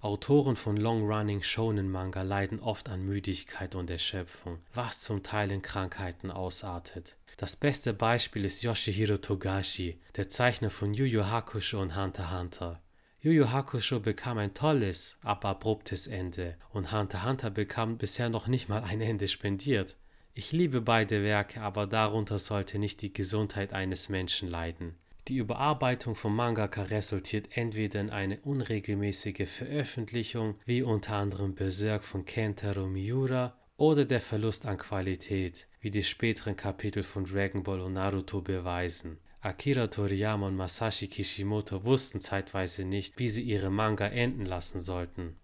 Autoren 0.03 0.57
von 0.57 0.75
Long-Running 0.75 1.43
Shonen-Manga 1.43 2.23
leiden 2.23 2.59
oft 2.59 2.89
an 2.89 3.05
Müdigkeit 3.05 3.73
und 3.73 3.89
Erschöpfung, 3.89 4.59
was 4.73 4.99
zum 4.99 5.23
Teil 5.23 5.49
in 5.49 5.61
Krankheiten 5.61 6.29
ausartet. 6.29 7.15
Das 7.37 7.55
beste 7.55 7.93
Beispiel 7.93 8.43
ist 8.43 8.63
Yoshihiro 8.63 9.15
Togashi, 9.15 9.97
der 10.17 10.27
Zeichner 10.27 10.69
von 10.69 10.93
Yu 10.93 11.05
Yu 11.05 11.23
Hakusho 11.27 11.81
und 11.81 11.95
Hunter 11.95 12.23
x 12.23 12.31
Hunter. 12.33 12.81
Yu 13.21 13.31
Yu 13.31 13.49
Hakusho 13.49 14.01
bekam 14.01 14.39
ein 14.39 14.53
tolles, 14.53 15.17
aber 15.21 15.47
abruptes 15.47 16.07
Ende 16.07 16.57
und 16.73 16.91
Hunter 16.91 17.19
x 17.19 17.25
Hunter 17.25 17.49
bekam 17.49 17.97
bisher 17.97 18.27
noch 18.27 18.47
nicht 18.47 18.67
mal 18.67 18.83
ein 18.83 18.99
Ende 18.99 19.29
spendiert. 19.29 19.95
Ich 20.33 20.51
liebe 20.51 20.81
beide 20.81 21.23
Werke, 21.23 21.61
aber 21.61 21.87
darunter 21.87 22.39
sollte 22.39 22.77
nicht 22.77 23.01
die 23.03 23.13
Gesundheit 23.13 23.71
eines 23.71 24.09
Menschen 24.09 24.49
leiden. 24.49 24.97
Die 25.29 25.37
Überarbeitung 25.37 26.15
von 26.15 26.35
Mangaka 26.35 26.83
resultiert 26.83 27.55
entweder 27.55 28.01
in 28.01 28.09
eine 28.09 28.41
unregelmäßige 28.41 29.47
Veröffentlichung, 29.49 30.55
wie 30.65 30.81
unter 30.81 31.15
anderem 31.15 31.55
Berserk 31.55 32.03
von 32.03 32.25
Kentaro 32.25 32.87
Miura, 32.87 33.57
oder 33.77 34.03
der 34.03 34.19
Verlust 34.19 34.65
an 34.65 34.77
Qualität, 34.77 35.67
wie 35.79 35.91
die 35.91 36.03
späteren 36.03 36.57
Kapitel 36.57 37.03
von 37.03 37.23
Dragon 37.25 37.63
Ball 37.63 37.79
und 37.79 37.93
Naruto 37.93 38.41
beweisen. 38.41 39.17
Akira 39.39 39.87
Toriyama 39.87 40.47
und 40.47 40.57
Masashi 40.57 41.07
Kishimoto 41.07 41.83
wussten 41.85 42.19
zeitweise 42.19 42.83
nicht, 42.83 43.17
wie 43.17 43.29
sie 43.29 43.43
ihre 43.43 43.69
Manga 43.69 44.07
enden 44.07 44.45
lassen 44.45 44.81
sollten. 44.81 45.37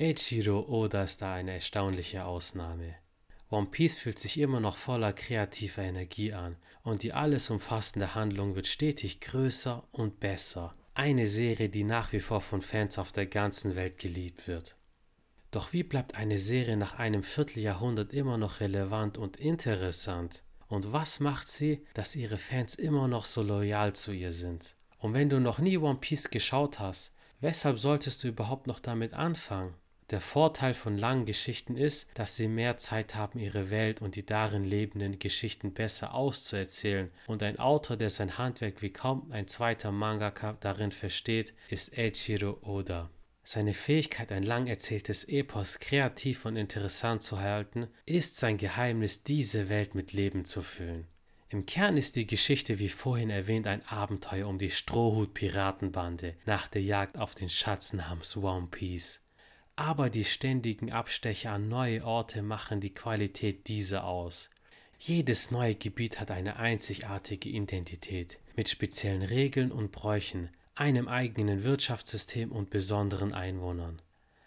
Eiichiro 0.00 0.66
Oda 0.68 1.04
ist 1.04 1.22
da 1.22 1.34
eine 1.34 1.54
erstaunliche 1.54 2.24
Ausnahme. 2.24 2.96
One 3.50 3.66
Piece 3.66 3.96
fühlt 3.96 4.18
sich 4.18 4.38
immer 4.38 4.60
noch 4.60 4.76
voller 4.76 5.12
kreativer 5.12 5.82
Energie 5.82 6.32
an 6.32 6.56
und 6.82 7.02
die 7.02 7.12
alles 7.12 7.50
umfassende 7.50 8.14
Handlung 8.14 8.54
wird 8.54 8.66
stetig 8.66 9.20
größer 9.20 9.86
und 9.90 10.20
besser. 10.20 10.74
Eine 10.94 11.26
Serie, 11.26 11.68
die 11.68 11.84
nach 11.84 12.12
wie 12.12 12.20
vor 12.20 12.40
von 12.40 12.60
Fans 12.60 12.98
auf 12.98 13.12
der 13.12 13.26
ganzen 13.26 13.76
Welt 13.76 13.98
geliebt 13.98 14.46
wird. 14.46 14.76
Doch 15.50 15.72
wie 15.72 15.82
bleibt 15.82 16.14
eine 16.14 16.38
Serie 16.38 16.76
nach 16.76 16.98
einem 16.98 17.22
Vierteljahrhundert 17.22 18.12
immer 18.12 18.38
noch 18.38 18.60
relevant 18.60 19.18
und 19.18 19.36
interessant? 19.36 20.42
Und 20.66 20.92
was 20.92 21.20
macht 21.20 21.48
sie, 21.48 21.84
dass 21.92 22.16
ihre 22.16 22.38
Fans 22.38 22.74
immer 22.74 23.06
noch 23.06 23.26
so 23.26 23.42
loyal 23.42 23.92
zu 23.92 24.12
ihr 24.12 24.32
sind? 24.32 24.76
Und 24.98 25.14
wenn 25.14 25.28
du 25.28 25.40
noch 25.40 25.58
nie 25.58 25.76
One 25.76 25.98
Piece 25.98 26.30
geschaut 26.30 26.78
hast, 26.78 27.12
weshalb 27.40 27.78
solltest 27.78 28.24
du 28.24 28.28
überhaupt 28.28 28.66
noch 28.66 28.80
damit 28.80 29.12
anfangen? 29.12 29.74
Der 30.12 30.20
Vorteil 30.20 30.74
von 30.74 30.98
langen 30.98 31.24
Geschichten 31.24 31.74
ist, 31.74 32.10
dass 32.12 32.36
sie 32.36 32.46
mehr 32.46 32.76
Zeit 32.76 33.14
haben, 33.14 33.38
ihre 33.38 33.70
Welt 33.70 34.02
und 34.02 34.14
die 34.14 34.26
darin 34.26 34.62
lebenden 34.62 35.18
Geschichten 35.18 35.72
besser 35.72 36.12
auszuerzählen. 36.12 37.10
Und 37.26 37.42
ein 37.42 37.58
Autor, 37.58 37.96
der 37.96 38.10
sein 38.10 38.36
Handwerk 38.36 38.82
wie 38.82 38.92
kaum 38.92 39.32
ein 39.32 39.48
zweiter 39.48 39.90
Mangaka 39.90 40.58
darin 40.60 40.92
versteht, 40.92 41.54
ist 41.70 41.96
Eiichiro 41.96 42.58
Oda. 42.60 43.08
Seine 43.42 43.72
Fähigkeit, 43.72 44.32
ein 44.32 44.42
lang 44.42 44.66
erzähltes 44.66 45.24
Epos 45.24 45.78
kreativ 45.78 46.44
und 46.44 46.56
interessant 46.56 47.22
zu 47.22 47.40
halten, 47.40 47.88
ist 48.04 48.36
sein 48.36 48.58
Geheimnis, 48.58 49.24
diese 49.24 49.70
Welt 49.70 49.94
mit 49.94 50.12
Leben 50.12 50.44
zu 50.44 50.60
füllen. 50.60 51.06
Im 51.48 51.64
Kern 51.64 51.96
ist 51.96 52.16
die 52.16 52.26
Geschichte 52.26 52.78
wie 52.78 52.90
vorhin 52.90 53.30
erwähnt 53.30 53.66
ein 53.66 53.86
Abenteuer 53.88 54.46
um 54.46 54.58
die 54.58 54.70
Strohhut-Piratenbande 54.70 56.34
nach 56.44 56.68
der 56.68 56.82
Jagd 56.82 57.16
auf 57.16 57.34
den 57.34 57.48
Schatz 57.48 57.94
namens 57.94 58.36
One 58.36 58.68
Piece. 58.70 59.21
Aber 59.84 60.10
die 60.10 60.24
ständigen 60.24 60.92
Abstecher 60.92 61.50
an 61.50 61.68
neue 61.68 62.04
Orte 62.04 62.40
machen 62.40 62.78
die 62.78 62.94
Qualität 62.94 63.66
dieser 63.66 64.04
aus. 64.04 64.48
Jedes 64.96 65.50
neue 65.50 65.74
Gebiet 65.74 66.20
hat 66.20 66.30
eine 66.30 66.54
einzigartige 66.54 67.48
Identität, 67.48 68.38
mit 68.54 68.68
speziellen 68.68 69.22
Regeln 69.22 69.72
und 69.72 69.90
Bräuchen, 69.90 70.50
einem 70.76 71.08
eigenen 71.08 71.64
Wirtschaftssystem 71.64 72.52
und 72.52 72.70
besonderen 72.70 73.32
Einwohnern. 73.32 74.00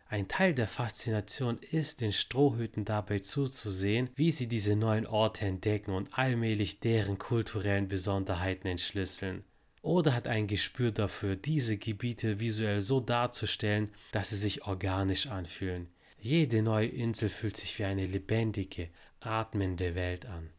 Ein 0.07 0.29
Teil 0.29 0.53
der 0.53 0.69
Faszination 0.69 1.59
ist, 1.59 1.99
den 1.99 2.13
Strohhüten 2.13 2.85
dabei 2.85 3.19
zuzusehen, 3.19 4.11
wie 4.15 4.31
sie 4.31 4.47
diese 4.47 4.77
neuen 4.77 5.05
Orte 5.05 5.45
entdecken 5.45 5.91
und 5.91 6.17
allmählich 6.17 6.79
deren 6.79 7.17
kulturellen 7.17 7.89
Besonderheiten 7.89 8.69
entschlüsseln. 8.69 9.43
Oder 9.85 10.15
hat 10.15 10.27
ein 10.27 10.47
Gespür 10.47 10.91
dafür, 10.91 11.35
diese 11.35 11.77
Gebiete 11.77 12.39
visuell 12.39 12.81
so 12.81 12.99
darzustellen, 12.99 13.91
dass 14.11 14.31
sie 14.31 14.35
sich 14.35 14.65
organisch 14.65 15.27
anfühlen. 15.27 15.89
Jede 16.17 16.63
neue 16.63 16.87
Insel 16.87 17.29
fühlt 17.29 17.55
sich 17.55 17.77
wie 17.77 17.83
eine 17.83 18.07
lebendige, 18.07 18.89
atmende 19.19 19.93
Welt 19.93 20.25
an. 20.25 20.49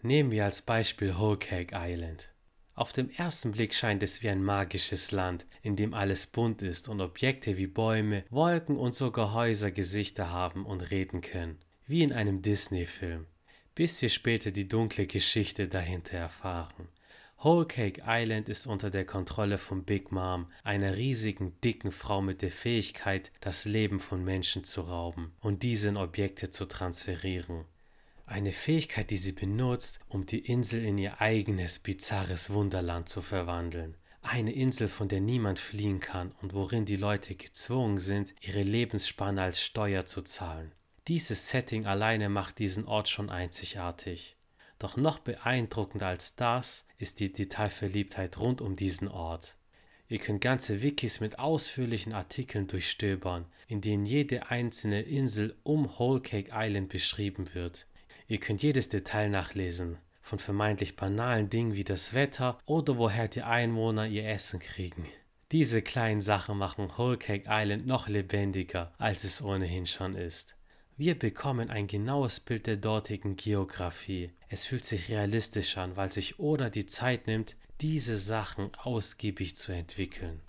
Nehmen 0.00 0.30
wir 0.30 0.46
als 0.46 0.62
Beispiel 0.62 1.14
Cake 1.38 1.76
Island. 1.76 2.30
Auf 2.72 2.94
den 2.94 3.10
ersten 3.14 3.52
Blick 3.52 3.74
scheint 3.74 4.02
es 4.02 4.22
wie 4.22 4.30
ein 4.30 4.42
magisches 4.42 5.12
Land, 5.12 5.44
in 5.60 5.76
dem 5.76 5.92
alles 5.92 6.26
bunt 6.26 6.62
ist 6.62 6.88
und 6.88 7.02
Objekte 7.02 7.58
wie 7.58 7.66
Bäume, 7.66 8.24
Wolken 8.30 8.78
und 8.78 8.94
sogar 8.94 9.34
Häuser 9.34 9.70
Gesichter 9.70 10.30
haben 10.30 10.64
und 10.64 10.90
reden 10.90 11.20
können, 11.20 11.58
wie 11.86 12.02
in 12.02 12.12
einem 12.12 12.40
Disney-Film, 12.40 13.26
bis 13.74 14.00
wir 14.00 14.08
später 14.08 14.50
die 14.50 14.66
dunkle 14.66 15.06
Geschichte 15.06 15.68
dahinter 15.68 16.16
erfahren. 16.16 16.88
Whole 17.44 17.66
Cake 17.66 18.02
Island 18.06 18.48
ist 18.48 18.66
unter 18.66 18.90
der 18.90 19.04
Kontrolle 19.04 19.58
von 19.58 19.84
Big 19.84 20.10
Mom, 20.10 20.50
einer 20.64 20.96
riesigen, 20.96 21.60
dicken 21.62 21.92
Frau 21.92 22.22
mit 22.22 22.40
der 22.40 22.50
Fähigkeit, 22.50 23.30
das 23.40 23.66
Leben 23.66 24.00
von 24.00 24.24
Menschen 24.24 24.64
zu 24.64 24.80
rauben 24.80 25.32
und 25.40 25.62
diese 25.62 25.88
in 25.88 25.98
Objekte 25.98 26.50
zu 26.50 26.64
transferieren. 26.64 27.66
Eine 28.24 28.52
Fähigkeit, 28.52 29.10
die 29.10 29.18
sie 29.18 29.32
benutzt, 29.32 30.00
um 30.08 30.24
die 30.24 30.40
Insel 30.40 30.84
in 30.84 30.96
ihr 30.96 31.20
eigenes, 31.20 31.78
bizarres 31.78 32.50
Wunderland 32.50 33.08
zu 33.08 33.20
verwandeln. 33.20 33.96
Eine 34.22 34.52
Insel, 34.52 34.88
von 34.88 35.06
der 35.06 35.20
niemand 35.20 35.60
fliehen 35.60 36.00
kann 36.00 36.32
und 36.42 36.54
worin 36.54 36.86
die 36.86 36.96
Leute 36.96 37.36
gezwungen 37.36 37.98
sind, 37.98 38.34
ihre 38.40 38.62
Lebensspanne 38.62 39.42
als 39.42 39.62
Steuer 39.62 40.06
zu 40.06 40.22
zahlen. 40.22 40.72
Dieses 41.06 41.50
Setting 41.50 41.86
alleine 41.86 42.28
macht 42.28 42.58
diesen 42.58 42.86
Ort 42.86 43.08
schon 43.08 43.30
einzigartig. 43.30 44.35
Doch 44.78 44.96
noch 44.96 45.18
beeindruckender 45.18 46.08
als 46.08 46.36
das 46.36 46.86
ist 46.98 47.20
die 47.20 47.32
Detailverliebtheit 47.32 48.38
rund 48.38 48.60
um 48.60 48.76
diesen 48.76 49.08
Ort. 49.08 49.56
Ihr 50.08 50.18
könnt 50.18 50.40
ganze 50.40 50.82
Wikis 50.82 51.20
mit 51.20 51.38
ausführlichen 51.38 52.12
Artikeln 52.12 52.68
durchstöbern, 52.68 53.46
in 53.66 53.80
denen 53.80 54.06
jede 54.06 54.50
einzelne 54.50 55.02
Insel 55.02 55.56
um 55.64 55.98
Whole 55.98 56.20
Cake 56.20 56.52
Island 56.54 56.90
beschrieben 56.90 57.54
wird. 57.54 57.86
Ihr 58.28 58.38
könnt 58.38 58.62
jedes 58.62 58.88
Detail 58.88 59.30
nachlesen, 59.30 59.98
von 60.22 60.38
vermeintlich 60.38 60.94
banalen 60.94 61.50
Dingen 61.50 61.74
wie 61.74 61.84
das 61.84 62.14
Wetter 62.14 62.58
oder 62.66 62.98
woher 62.98 63.28
die 63.28 63.42
Einwohner 63.42 64.06
ihr 64.06 64.28
Essen 64.28 64.60
kriegen. 64.60 65.08
Diese 65.52 65.80
kleinen 65.80 66.20
Sachen 66.20 66.58
machen 66.58 66.98
Whole 66.98 67.18
Cake 67.18 67.46
Island 67.48 67.86
noch 67.86 68.08
lebendiger, 68.08 68.92
als 68.98 69.24
es 69.24 69.42
ohnehin 69.42 69.86
schon 69.86 70.16
ist. 70.16 70.55
Wir 70.98 71.18
bekommen 71.18 71.68
ein 71.68 71.88
genaues 71.88 72.40
Bild 72.40 72.66
der 72.66 72.78
dortigen 72.78 73.36
Geografie. 73.36 74.30
Es 74.48 74.64
fühlt 74.64 74.86
sich 74.86 75.10
realistisch 75.10 75.76
an, 75.76 75.94
weil 75.94 76.10
sich 76.10 76.38
Oda 76.38 76.70
die 76.70 76.86
Zeit 76.86 77.26
nimmt, 77.26 77.56
diese 77.82 78.16
Sachen 78.16 78.74
ausgiebig 78.76 79.56
zu 79.56 79.72
entwickeln. 79.72 80.40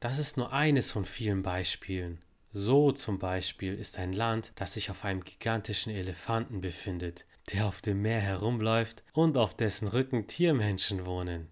Das 0.00 0.18
ist 0.18 0.38
nur 0.38 0.54
eines 0.54 0.90
von 0.90 1.04
vielen 1.04 1.42
Beispielen. 1.42 2.18
So 2.50 2.92
zum 2.92 3.18
Beispiel 3.18 3.74
ist 3.74 3.98
ein 3.98 4.14
Land, 4.14 4.52
das 4.54 4.72
sich 4.72 4.90
auf 4.90 5.04
einem 5.04 5.22
gigantischen 5.22 5.92
Elefanten 5.92 6.62
befindet, 6.62 7.26
der 7.52 7.66
auf 7.66 7.82
dem 7.82 8.00
Meer 8.00 8.20
herumläuft 8.20 9.04
und 9.12 9.36
auf 9.36 9.54
dessen 9.54 9.86
Rücken 9.86 10.26
Tiermenschen 10.26 11.04
wohnen. 11.04 11.48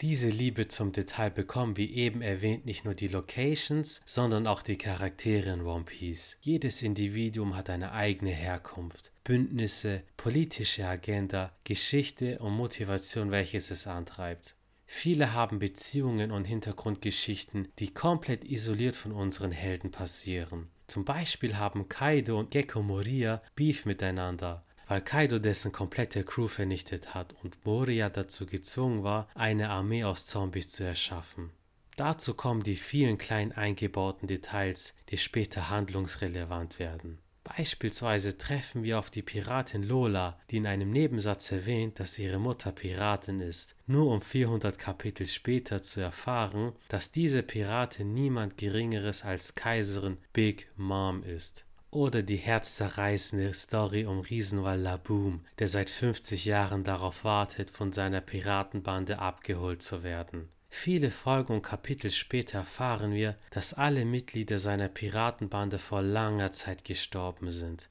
Diese 0.00 0.28
Liebe 0.28 0.66
zum 0.68 0.92
Detail 0.92 1.30
bekommen, 1.30 1.76
wie 1.76 1.94
eben 1.94 2.20
erwähnt, 2.20 2.66
nicht 2.66 2.84
nur 2.84 2.94
die 2.94 3.08
Locations, 3.08 4.02
sondern 4.04 4.46
auch 4.46 4.62
die 4.62 4.76
Charaktere 4.76 5.52
in 5.52 5.62
One 5.62 5.84
Piece. 5.84 6.38
Jedes 6.40 6.82
Individuum 6.82 7.54
hat 7.54 7.70
eine 7.70 7.92
eigene 7.92 8.32
Herkunft, 8.32 9.12
Bündnisse, 9.22 10.02
politische 10.16 10.86
Agenda, 10.86 11.52
Geschichte 11.62 12.38
und 12.40 12.54
Motivation, 12.54 13.30
welches 13.30 13.70
es 13.70 13.86
antreibt. 13.86 14.56
Viele 14.86 15.32
haben 15.32 15.58
Beziehungen 15.58 16.30
und 16.30 16.44
Hintergrundgeschichten, 16.44 17.68
die 17.78 17.94
komplett 17.94 18.44
isoliert 18.44 18.96
von 18.96 19.12
unseren 19.12 19.52
Helden 19.52 19.90
passieren. 19.90 20.68
Zum 20.86 21.04
Beispiel 21.04 21.56
haben 21.56 21.88
Kaido 21.88 22.38
und 22.38 22.50
Gecko 22.50 22.82
Moria 22.82 23.42
Beef 23.56 23.86
miteinander, 23.86 24.64
weil 24.86 25.00
Kaido 25.00 25.38
dessen 25.38 25.72
komplette 25.72 26.24
Crew 26.24 26.48
vernichtet 26.48 27.14
hat 27.14 27.34
und 27.42 27.64
Moria 27.64 28.08
dazu 28.08 28.46
gezwungen 28.46 29.02
war, 29.02 29.28
eine 29.34 29.70
Armee 29.70 30.04
aus 30.04 30.26
Zombies 30.26 30.68
zu 30.68 30.84
erschaffen. 30.84 31.50
Dazu 31.96 32.34
kommen 32.34 32.62
die 32.62 32.76
vielen 32.76 33.18
klein 33.18 33.52
eingebauten 33.52 34.26
Details, 34.26 34.94
die 35.10 35.18
später 35.18 35.70
handlungsrelevant 35.70 36.78
werden. 36.78 37.18
Beispielsweise 37.44 38.38
treffen 38.38 38.84
wir 38.84 38.98
auf 38.98 39.10
die 39.10 39.22
Piratin 39.22 39.82
Lola, 39.82 40.40
die 40.50 40.56
in 40.56 40.66
einem 40.66 40.90
Nebensatz 40.90 41.52
erwähnt, 41.52 42.00
dass 42.00 42.18
ihre 42.18 42.38
Mutter 42.38 42.72
Piratin 42.72 43.38
ist, 43.38 43.76
nur 43.86 44.10
um 44.10 44.22
400 44.22 44.78
Kapitel 44.78 45.26
später 45.26 45.82
zu 45.82 46.00
erfahren, 46.00 46.72
dass 46.88 47.12
diese 47.12 47.42
Piratin 47.42 48.14
niemand 48.14 48.56
Geringeres 48.56 49.24
als 49.24 49.54
Kaiserin 49.54 50.16
Big 50.32 50.70
Mom 50.76 51.22
ist. 51.22 51.66
Oder 51.94 52.24
die 52.24 52.38
herzzerreißende 52.38 53.54
Story 53.54 54.04
um 54.04 54.18
Riesenwall 54.18 54.80
Laboom, 54.80 55.44
der 55.60 55.68
seit 55.68 55.88
50 55.88 56.44
Jahren 56.44 56.82
darauf 56.82 57.22
wartet, 57.22 57.70
von 57.70 57.92
seiner 57.92 58.20
Piratenbande 58.20 59.20
abgeholt 59.20 59.80
zu 59.80 60.02
werden. 60.02 60.48
Viele 60.68 61.12
Folgen 61.12 61.52
und 61.52 61.62
Kapitel 61.62 62.10
später 62.10 62.58
erfahren 62.58 63.12
wir, 63.12 63.36
dass 63.52 63.74
alle 63.74 64.04
Mitglieder 64.04 64.58
seiner 64.58 64.88
Piratenbande 64.88 65.78
vor 65.78 66.02
langer 66.02 66.50
Zeit 66.50 66.84
gestorben 66.84 67.52
sind. 67.52 67.88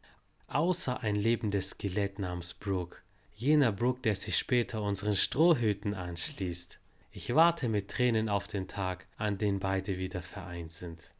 Außer 0.47 0.99
ein 0.99 1.15
lebendes 1.15 1.69
Skelett 1.69 2.19
namens 2.19 2.53
Brooke. 2.53 2.97
Jener 3.33 3.71
Brooke, 3.71 4.01
der 4.01 4.17
sich 4.17 4.37
später 4.37 4.81
unseren 4.81 5.15
Strohhüten 5.15 5.93
anschließt. 5.93 6.77
Ich 7.13 7.33
warte 7.35 7.69
mit 7.69 7.87
Tränen 7.87 8.27
auf 8.27 8.47
den 8.49 8.67
Tag, 8.67 9.07
an 9.15 9.37
dem 9.37 9.61
beide 9.61 9.97
wieder 9.97 10.21
vereint 10.21 10.73
sind. 10.73 11.13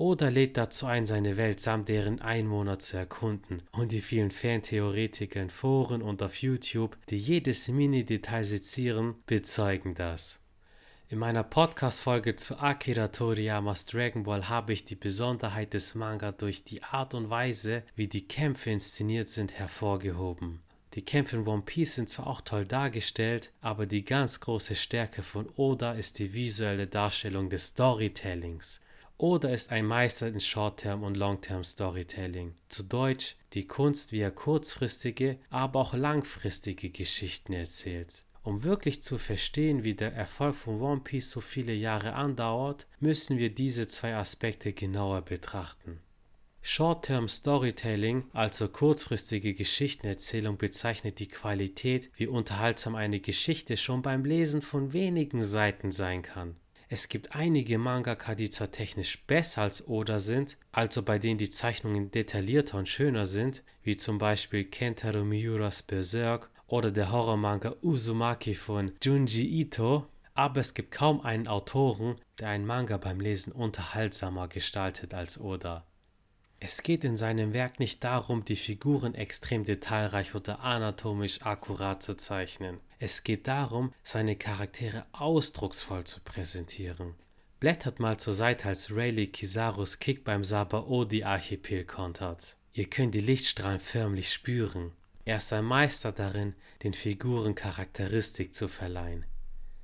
Oder 0.00 0.30
lädt 0.30 0.56
dazu 0.56 0.86
ein, 0.86 1.04
seine 1.04 1.36
Welt 1.36 1.60
samt 1.60 1.90
deren 1.90 2.22
Einwohner 2.22 2.78
zu 2.78 2.96
erkunden. 2.96 3.62
Und 3.72 3.92
die 3.92 4.00
vielen 4.00 4.30
Fantheoretiker 4.30 5.42
in 5.42 5.50
Foren 5.50 6.00
und 6.00 6.22
auf 6.22 6.36
YouTube, 6.36 6.96
die 7.10 7.18
jedes 7.18 7.68
Mini-Detail 7.68 8.44
sezieren, 8.44 9.16
bezeugen 9.26 9.94
das. 9.94 10.40
In 11.10 11.18
meiner 11.18 11.42
Podcast-Folge 11.42 12.34
zu 12.34 12.58
Akira 12.60 13.08
Toriyamas 13.08 13.84
Dragon 13.84 14.22
Ball 14.22 14.48
habe 14.48 14.72
ich 14.72 14.86
die 14.86 14.96
Besonderheit 14.96 15.74
des 15.74 15.94
Manga 15.94 16.32
durch 16.32 16.64
die 16.64 16.82
Art 16.82 17.12
und 17.12 17.28
Weise, 17.28 17.82
wie 17.94 18.08
die 18.08 18.26
Kämpfe 18.26 18.70
inszeniert 18.70 19.28
sind, 19.28 19.52
hervorgehoben. 19.52 20.62
Die 20.94 21.04
Kämpfe 21.04 21.36
in 21.36 21.46
One 21.46 21.60
Piece 21.66 21.96
sind 21.96 22.08
zwar 22.08 22.26
auch 22.26 22.40
toll 22.40 22.64
dargestellt, 22.64 23.52
aber 23.60 23.84
die 23.84 24.02
ganz 24.02 24.40
große 24.40 24.76
Stärke 24.76 25.22
von 25.22 25.50
Oda 25.56 25.92
ist 25.92 26.20
die 26.20 26.32
visuelle 26.32 26.86
Darstellung 26.86 27.50
des 27.50 27.66
Storytellings. 27.66 28.80
Oda 29.22 29.50
ist 29.50 29.70
ein 29.70 29.84
Meister 29.84 30.28
in 30.28 30.40
Short-Term 30.40 31.02
und 31.02 31.14
Long-Term 31.14 31.62
Storytelling. 31.62 32.54
Zu 32.68 32.84
Deutsch 32.84 33.36
die 33.52 33.66
Kunst, 33.66 34.12
wie 34.12 34.20
er 34.20 34.30
kurzfristige, 34.30 35.38
aber 35.50 35.80
auch 35.80 35.92
langfristige 35.92 36.88
Geschichten 36.88 37.52
erzählt. 37.52 38.24
Um 38.42 38.64
wirklich 38.64 39.02
zu 39.02 39.18
verstehen, 39.18 39.84
wie 39.84 39.94
der 39.94 40.14
Erfolg 40.14 40.54
von 40.54 40.80
One 40.80 41.02
Piece 41.02 41.30
so 41.30 41.42
viele 41.42 41.74
Jahre 41.74 42.14
andauert, 42.14 42.86
müssen 42.98 43.38
wir 43.38 43.54
diese 43.54 43.88
zwei 43.88 44.14
Aspekte 44.14 44.72
genauer 44.72 45.20
betrachten. 45.20 46.00
Short-Term 46.62 47.28
Storytelling, 47.28 48.24
also 48.32 48.68
kurzfristige 48.68 49.52
Geschichtenerzählung, 49.52 50.56
bezeichnet 50.56 51.18
die 51.18 51.28
Qualität, 51.28 52.10
wie 52.16 52.26
unterhaltsam 52.26 52.94
eine 52.94 53.20
Geschichte 53.20 53.76
schon 53.76 54.00
beim 54.00 54.24
Lesen 54.24 54.62
von 54.62 54.94
wenigen 54.94 55.42
Seiten 55.42 55.92
sein 55.92 56.22
kann. 56.22 56.56
Es 56.92 57.08
gibt 57.08 57.36
einige 57.36 57.78
Mangaka, 57.78 58.34
die 58.34 58.50
zwar 58.50 58.72
technisch 58.72 59.24
besser 59.24 59.62
als 59.62 59.86
Oda 59.86 60.18
sind, 60.18 60.58
also 60.72 61.04
bei 61.04 61.20
denen 61.20 61.38
die 61.38 61.48
Zeichnungen 61.48 62.10
detaillierter 62.10 62.78
und 62.78 62.88
schöner 62.88 63.26
sind, 63.26 63.62
wie 63.84 63.94
zum 63.94 64.18
Beispiel 64.18 64.64
Kentaro 64.64 65.24
Miuras 65.24 65.82
Berserk 65.82 66.50
oder 66.66 66.90
der 66.90 67.12
Horrormanga 67.12 67.76
Uzumaki 67.82 68.56
von 68.56 68.90
Junji 69.00 69.60
Ito, 69.60 70.08
aber 70.34 70.60
es 70.60 70.74
gibt 70.74 70.90
kaum 70.90 71.20
einen 71.20 71.46
Autoren, 71.46 72.16
der 72.40 72.48
einen 72.48 72.66
Manga 72.66 72.96
beim 72.96 73.20
Lesen 73.20 73.52
unterhaltsamer 73.52 74.48
gestaltet 74.48 75.14
als 75.14 75.40
Oda. 75.40 75.86
Es 76.58 76.82
geht 76.82 77.04
in 77.04 77.16
seinem 77.16 77.52
Werk 77.52 77.78
nicht 77.78 78.02
darum, 78.02 78.44
die 78.44 78.56
Figuren 78.56 79.14
extrem 79.14 79.62
detailreich 79.62 80.34
oder 80.34 80.58
anatomisch 80.58 81.42
akkurat 81.42 82.02
zu 82.02 82.16
zeichnen. 82.16 82.80
Es 83.02 83.24
geht 83.24 83.48
darum, 83.48 83.94
seine 84.02 84.36
Charaktere 84.36 85.06
ausdrucksvoll 85.12 86.04
zu 86.04 86.20
präsentieren. 86.20 87.14
Blättert 87.58 87.98
mal 87.98 88.18
zur 88.18 88.34
Seite, 88.34 88.68
als 88.68 88.94
Rayleigh 88.94 89.32
Kisarus 89.32 90.00
Kick 90.00 90.22
beim 90.22 90.44
Sabaody-Archipel 90.44 91.86
kontert. 91.86 92.56
Ihr 92.74 92.90
könnt 92.90 93.14
die 93.14 93.22
Lichtstrahlen 93.22 93.80
förmlich 93.80 94.30
spüren. 94.30 94.92
Er 95.24 95.38
ist 95.38 95.50
ein 95.54 95.64
Meister 95.64 96.12
darin, 96.12 96.54
den 96.82 96.92
Figuren 96.92 97.54
Charakteristik 97.54 98.54
zu 98.54 98.68
verleihen. 98.68 99.24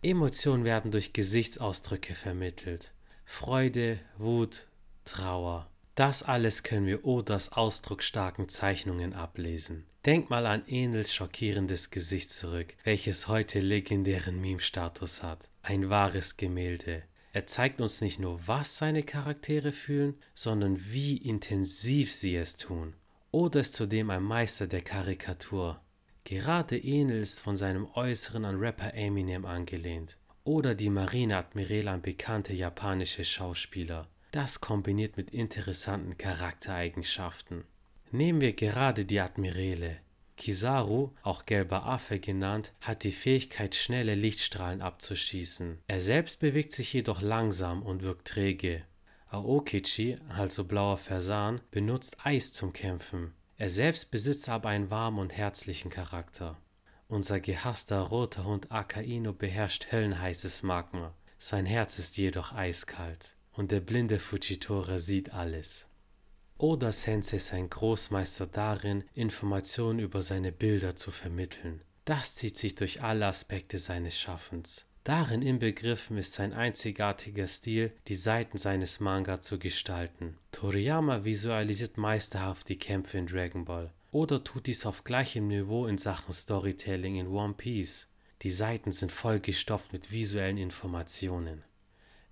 Emotionen 0.03 0.65
werden 0.65 0.91
durch 0.91 1.15
Gesichtsausdrücke 1.15 2.15
vermittelt. 2.15 2.93
Freude, 3.25 3.99
Wut, 4.19 4.67
Trauer. 5.07 5.71
Das 5.97 6.23
alles 6.23 6.63
können 6.63 6.85
wir 6.85 7.07
Odas 7.07 7.53
ausdrucksstarken 7.53 8.51
Zeichnungen 8.51 9.15
ablesen. 9.15 9.87
Denk 10.05 10.29
mal 10.29 10.45
an 10.45 10.69
Enels 10.69 11.15
schockierendes 11.15 11.91
Gesicht 11.91 12.29
zurück, 12.29 12.75
welches 12.85 13.29
heute 13.29 13.61
legendären 13.61 14.39
Meme-Status 14.39 15.23
hat. 15.23 15.49
Ein 15.63 15.89
wahres 15.89 16.37
Gemälde. 16.37 17.03
Er 17.33 17.47
zeigt 17.47 17.81
uns 17.81 18.03
nicht 18.03 18.21
nur, 18.21 18.47
was 18.47 18.77
seine 18.77 19.05
Charaktere 19.05 19.73
fühlen, 19.73 20.17
sondern 20.35 20.79
wie 20.79 21.17
intensiv 21.17 22.13
sie 22.13 22.37
es 22.37 22.59
tun. 22.59 22.93
Oda 23.31 23.61
ist 23.61 23.73
zudem 23.73 24.11
ein 24.11 24.23
Meister 24.23 24.67
der 24.67 24.83
Karikatur. 24.83 25.81
Gerade 26.25 26.77
Enel 26.77 27.21
ist 27.21 27.41
von 27.41 27.57
seinem 27.57 27.89
Äußeren 27.95 28.45
an 28.45 28.59
Rapper 28.59 28.93
Eminem 28.93 29.47
angelehnt. 29.47 30.19
Oder 30.45 30.75
die 30.75 30.91
Marineadmiräle 30.91 31.91
an 31.91 32.03
bekannte 32.03 32.53
japanische 32.53 33.25
Schauspieler. 33.25 34.07
Das 34.37 34.61
kombiniert 34.61 35.17
mit 35.17 35.31
interessanten 35.31 36.19
Charaktereigenschaften. 36.19 37.65
Nehmen 38.11 38.43
wir 38.43 38.53
gerade 38.53 39.07
die 39.07 39.21
Admiräle. 39.21 39.97
Kizaru, 40.37 41.13
auch 41.23 41.47
gelber 41.47 41.87
Affe 41.87 42.21
genannt, 42.21 42.75
hat 42.83 43.05
die 43.05 43.13
Fähigkeit, 43.13 43.75
schnelle 43.75 44.15
Lichtstrahlen 44.15 44.83
abzuschießen. 44.83 45.79
Er 45.87 46.01
selbst 46.03 46.39
bewegt 46.39 46.73
sich 46.73 46.93
jedoch 46.93 47.23
langsam 47.23 47.83
und 47.83 48.03
wirkt 48.03 48.29
träge. 48.29 48.83
Aokichi, 49.31 50.17
also 50.29 50.65
blauer 50.65 50.99
Fasan, 50.99 51.63
benutzt 51.71 52.19
Eis 52.23 52.53
zum 52.53 52.75
Kämpfen. 52.75 53.33
Er 53.57 53.71
selbst 53.71 54.11
besitzt 54.11 54.51
aber 54.51 54.69
einen 54.69 54.91
warmen 54.91 55.19
und 55.19 55.33
herzlichen 55.33 55.89
Charakter. 55.89 56.59
Unser 57.09 57.41
gehasster 57.41 58.01
roter 58.01 58.45
Hund 58.45 58.71
Akaino 58.71 59.33
beherrscht 59.33 59.93
höllenheißes 59.93 60.63
Magma. 60.63 61.15
Sein 61.39 61.65
Herz 61.65 61.99
ist 61.99 62.19
jedoch 62.19 62.53
eiskalt. 62.53 63.36
Und 63.57 63.73
der 63.73 63.81
blinde 63.81 64.19
Fujitora 64.19 64.99
sieht 64.99 65.33
alles. 65.33 65.89
Oda 66.59 66.93
Sensei 66.93 67.37
ist 67.39 67.53
ein 67.53 67.69
Großmeister 67.69 68.47
darin, 68.47 69.05
Informationen 69.15 69.99
über 69.99 70.23
seine 70.23 70.53
Bilder 70.53 70.95
zu 70.95 71.11
vermitteln. 71.11 71.81
Das 72.05 72.35
zieht 72.35 72.57
sich 72.57 72.75
durch 72.75 73.03
alle 73.03 73.27
Aspekte 73.27 73.79
seines 73.79 74.19
Schaffens. 74.19 74.85
Darin 75.05 75.41
inbegriffen 75.41 76.19
ist 76.19 76.35
sein 76.35 76.53
einzigartiger 76.53 77.47
Stil, 77.47 77.93
die 78.09 78.15
Seiten 78.15 78.59
seines 78.59 79.01
Manga 79.01 79.41
zu 79.41 79.59
gestalten. 79.59 80.37
Toriyama 80.53 81.25
visualisiert 81.25 81.97
meisterhaft 81.97 82.69
die 82.69 82.79
Kämpfe 82.79 83.19
in 83.19 83.27
Dragon 83.27 83.65
Ball 83.65 83.93
oder 84.13 84.43
tut 84.43 84.67
dies 84.67 84.87
auf 84.87 85.05
gleichem 85.05 85.47
Niveau 85.49 85.87
in 85.87 85.99
Sachen 85.99 86.33
Storytelling 86.33 87.17
in 87.17 87.29
One 87.29 87.55
Piece. 87.55 88.09
Die 88.43 88.51
Seiten 88.51 88.93
sind 88.93 89.13
vollgestopft 89.13 89.93
mit 89.93 90.11
visuellen 90.11 90.57
Informationen. 90.57 91.63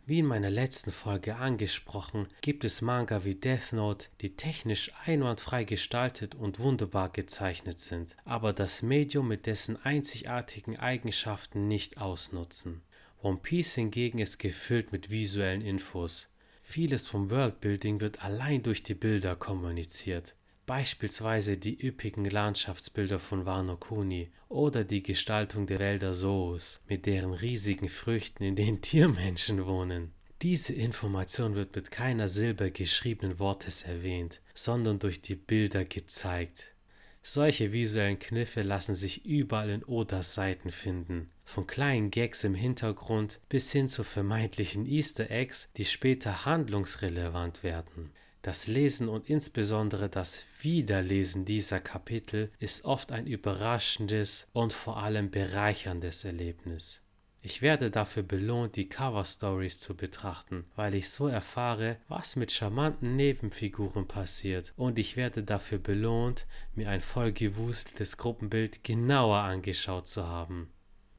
Wie 0.07 0.19
in 0.19 0.27
meiner 0.27 0.51
letzten 0.51 0.93
Folge 0.93 1.37
angesprochen, 1.37 2.29
gibt 2.43 2.67
es 2.67 2.83
Manga 2.83 3.25
wie 3.25 3.37
Death 3.37 3.73
Note, 3.73 4.09
die 4.21 4.37
technisch 4.37 4.93
einwandfrei 5.07 5.65
gestaltet 5.65 6.35
und 6.35 6.59
wunderbar 6.59 7.09
gezeichnet 7.09 7.81
sind, 7.81 8.15
aber 8.27 8.53
das 8.53 8.83
Medium 8.83 9.29
mit 9.29 9.47
dessen 9.47 9.83
einzigartigen 9.83 10.77
Eigenschaften 10.77 11.69
nicht 11.69 11.97
ausnutzen. 11.97 12.83
One 13.23 13.39
Piece 13.39 13.77
hingegen 13.77 14.19
ist 14.19 14.39
gefüllt 14.39 14.93
mit 14.93 15.11
visuellen 15.11 15.63
Infos. 15.63 16.29
Vieles 16.61 17.07
vom 17.07 17.31
Worldbuilding 17.31 18.03
wird 18.03 18.23
allein 18.23 18.63
durch 18.63 18.83
die 18.83 18.93
Bilder 18.93 19.37
kommuniziert. 19.37 20.35
Beispielsweise 20.67 21.59
die 21.59 21.87
üppigen 21.87 22.25
Landschaftsbilder 22.25 23.19
von 23.19 23.45
Wano 23.45 23.77
Kuni 23.77 24.31
oder 24.49 24.83
die 24.85 25.03
Gestaltung 25.03 25.67
der 25.67 25.79
Wälder 25.79 26.15
Soos 26.15 26.83
mit 26.89 27.05
deren 27.05 27.35
riesigen 27.35 27.91
Früchten, 27.91 28.45
in 28.45 28.57
denen 28.57 28.81
Tiermenschen 28.83 29.67
wohnen. 29.67 30.13
Diese 30.41 30.73
Information 30.73 31.55
wird 31.55 31.75
mit 31.77 31.91
keiner 31.91 32.29
Silbe 32.29 32.71
geschriebenen 32.71 33.39
Wortes 33.39 33.83
erwähnt, 33.83 34.41
sondern 34.55 34.99
durch 34.99 35.21
die 35.21 35.37
Bilder 35.37 35.85
gezeigt. 35.85 36.75
Solche 37.23 37.73
visuellen 37.73 38.19
Kniffe 38.19 38.61
lassen 38.63 38.95
sich 38.95 39.25
überall 39.25 39.71
in 39.71 39.85
Odas 39.85 40.35
Seiten 40.35 40.71
finden, 40.71 41.31
von 41.45 41.67
kleinen 41.67 42.11
Gags 42.11 42.45
im 42.45 42.55
Hintergrund 42.55 43.41
bis 43.49 43.73
hin 43.73 43.89
zu 43.89 44.03
vermeintlichen 44.03 44.85
Easter 44.87 45.31
Eggs, 45.31 45.71
die 45.77 45.87
später 45.87 46.45
handlungsrelevant 46.45 47.63
werden. 47.63 48.11
Das 48.45 48.67
Lesen 48.67 49.09
und 49.09 49.31
insbesondere 49.31 50.11
das 50.11 50.45
Wiederlesen 50.61 51.47
dieser 51.47 51.81
Kapitel 51.81 52.51
ist 52.59 52.85
oft 52.85 53.11
ein 53.11 53.27
überraschendes 53.27 54.49
und 54.53 54.75
vor 54.75 54.99
allem 54.99 55.31
bereicherndes 55.31 56.27
Erlebnis. 56.27 57.01
Ich 57.41 57.63
werde 57.63 57.91
dafür 57.91 58.23
belohnt, 58.23 58.77
die 58.77 58.87
Cover 58.87 59.25
Stories 59.25 59.81
zu 59.81 59.97
betrachten, 59.97 60.67
weil 60.77 60.95
ich 60.95 61.09
so 61.09 61.27
erfahre, 61.27 61.97
was 62.07 62.37
mit 62.37 62.53
charmanten 62.53 63.17
Nebenfiguren 63.17 64.07
passiert, 64.07 64.75
und 64.77 64.99
ich 64.99 65.17
werde 65.17 65.43
dafür 65.43 65.79
belohnt, 65.79 66.47
mir 66.75 66.91
ein 66.91 67.01
vollgewusteltes 67.01 68.19
Gruppenbild 68.19 68.85
genauer 68.85 69.39
angeschaut 69.39 70.07
zu 70.07 70.29
haben. 70.29 70.69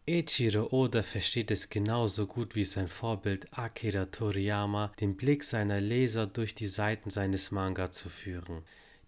Eiichiro 0.07 0.67
Oda 0.69 1.01
versteht 1.01 1.49
es 1.49 1.71
genauso 1.71 2.27
gut 2.27 2.55
wie 2.55 2.63
sein 2.63 2.87
Vorbild 2.87 3.47
Akira 3.57 4.05
Toriyama, 4.05 4.91
den 4.99 5.17
Blick 5.17 5.43
seiner 5.43 5.81
Leser 5.81 6.27
durch 6.27 6.53
die 6.53 6.67
Seiten 6.67 7.09
seines 7.09 7.49
Manga 7.49 7.89
zu 7.89 8.09
führen. 8.09 8.61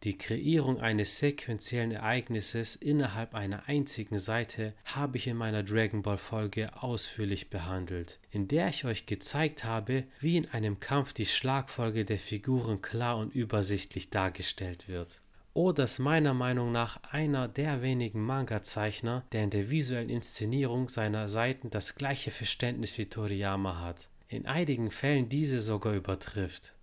Die 0.04 0.18
Kreierung 0.18 0.80
eines 0.82 1.20
sequentiellen 1.20 1.92
Ereignisses 1.92 2.76
innerhalb 2.76 3.36
einer 3.36 3.68
einzigen 3.68 4.18
Seite 4.18 4.74
habe 4.86 5.18
ich 5.18 5.28
in 5.28 5.38
meiner 5.38 5.62
Dragon 5.62 6.02
Ball 6.02 6.18
Folge 6.18 6.72
ausführlich 6.82 7.52
behandelt, 7.52 8.18
in 8.32 8.48
der 8.48 8.70
ich 8.70 8.84
euch 8.84 9.06
gezeigt 9.06 9.66
habe, 9.66 10.04
wie 10.20 10.38
in 10.38 10.50
einem 10.50 10.80
Kampf 10.80 11.14
die 11.14 11.28
Schlagfolge 11.28 12.06
der 12.06 12.18
Figuren 12.18 12.82
klar 12.82 13.18
und 13.18 13.36
übersichtlich 13.36 14.10
dargestellt 14.10 14.88
wird. 14.88 15.22
Oda 15.58 15.86
ist 15.86 15.98
meiner 15.98 16.36
Meinung 16.36 16.72
nach 16.72 17.02
einer 17.10 17.48
der 17.48 17.82
wenigen 17.82 18.22
Manga-Zeichner, 18.22 19.26
der 19.32 19.44
in 19.44 19.50
der 19.50 19.72
visuellen 19.72 20.08
Inszenierung 20.08 20.88
seiner 20.88 21.28
Seiten 21.28 21.72
das 21.72 21.96
gleiche 21.96 22.30
Verständnis 22.30 22.96
wie 23.00 23.08
Toriyama 23.08 23.82
hat, 23.82 24.08
in 24.28 24.46
einigen 24.46 24.92
Fällen 24.92 25.30
diese 25.30 25.60
sogar 25.60 25.96
übertrifft. 25.96 26.76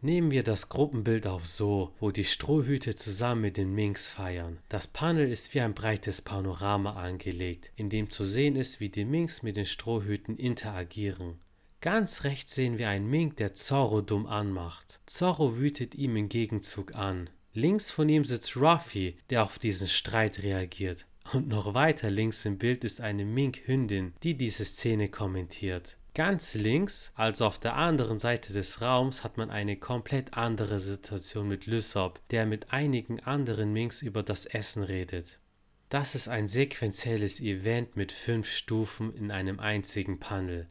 Nehmen 0.00 0.30
wir 0.30 0.42
das 0.42 0.70
Gruppenbild 0.70 1.26
auf 1.26 1.44
so, 1.44 1.92
wo 2.00 2.10
die 2.10 2.24
Strohhüte 2.24 2.94
zusammen 2.94 3.42
mit 3.42 3.58
den 3.58 3.74
Minks 3.74 4.08
feiern. 4.08 4.58
Das 4.70 4.86
Panel 4.86 5.30
ist 5.30 5.52
wie 5.52 5.60
ein 5.60 5.74
breites 5.74 6.22
Panorama 6.22 6.94
angelegt, 6.94 7.72
in 7.76 7.90
dem 7.90 8.08
zu 8.08 8.24
sehen 8.24 8.56
ist, 8.56 8.80
wie 8.80 8.88
die 8.88 9.04
Minks 9.04 9.42
mit 9.42 9.58
den 9.58 9.66
Strohhüten 9.66 10.38
interagieren. 10.38 11.42
Ganz 11.82 12.24
rechts 12.24 12.54
sehen 12.54 12.78
wir 12.78 12.88
einen 12.88 13.10
Mink, 13.10 13.36
der 13.36 13.52
Zorro 13.52 14.00
dumm 14.00 14.24
anmacht. 14.24 15.00
Zorro 15.04 15.58
wütet 15.58 15.94
ihm 15.94 16.16
im 16.16 16.30
Gegenzug 16.30 16.94
an. 16.94 17.28
Links 17.56 17.90
von 17.90 18.08
ihm 18.08 18.24
sitzt 18.24 18.56
Ruffy, 18.56 19.16
der 19.30 19.44
auf 19.44 19.60
diesen 19.60 19.86
Streit 19.86 20.42
reagiert. 20.42 21.06
Und 21.32 21.48
noch 21.48 21.72
weiter 21.72 22.10
links 22.10 22.44
im 22.44 22.58
Bild 22.58 22.82
ist 22.82 23.00
eine 23.00 23.24
Mink-Hündin, 23.24 24.12
die 24.24 24.36
diese 24.36 24.64
Szene 24.64 25.08
kommentiert. 25.08 25.96
Ganz 26.14 26.54
links, 26.54 27.12
also 27.14 27.46
auf 27.46 27.58
der 27.58 27.76
anderen 27.76 28.18
Seite 28.18 28.52
des 28.52 28.80
Raums, 28.80 29.22
hat 29.24 29.36
man 29.36 29.50
eine 29.50 29.76
komplett 29.76 30.34
andere 30.34 30.80
Situation 30.80 31.48
mit 31.48 31.66
Lysop, 31.66 32.20
der 32.30 32.44
mit 32.44 32.72
einigen 32.72 33.20
anderen 33.20 33.72
Minks 33.72 34.02
über 34.02 34.24
das 34.24 34.46
Essen 34.46 34.82
redet. 34.82 35.38
Das 35.88 36.16
ist 36.16 36.26
ein 36.26 36.48
sequenzielles 36.48 37.40
Event 37.40 37.94
mit 37.94 38.10
fünf 38.10 38.48
Stufen 38.48 39.14
in 39.14 39.30
einem 39.30 39.60
einzigen 39.60 40.18
Panel. 40.18 40.68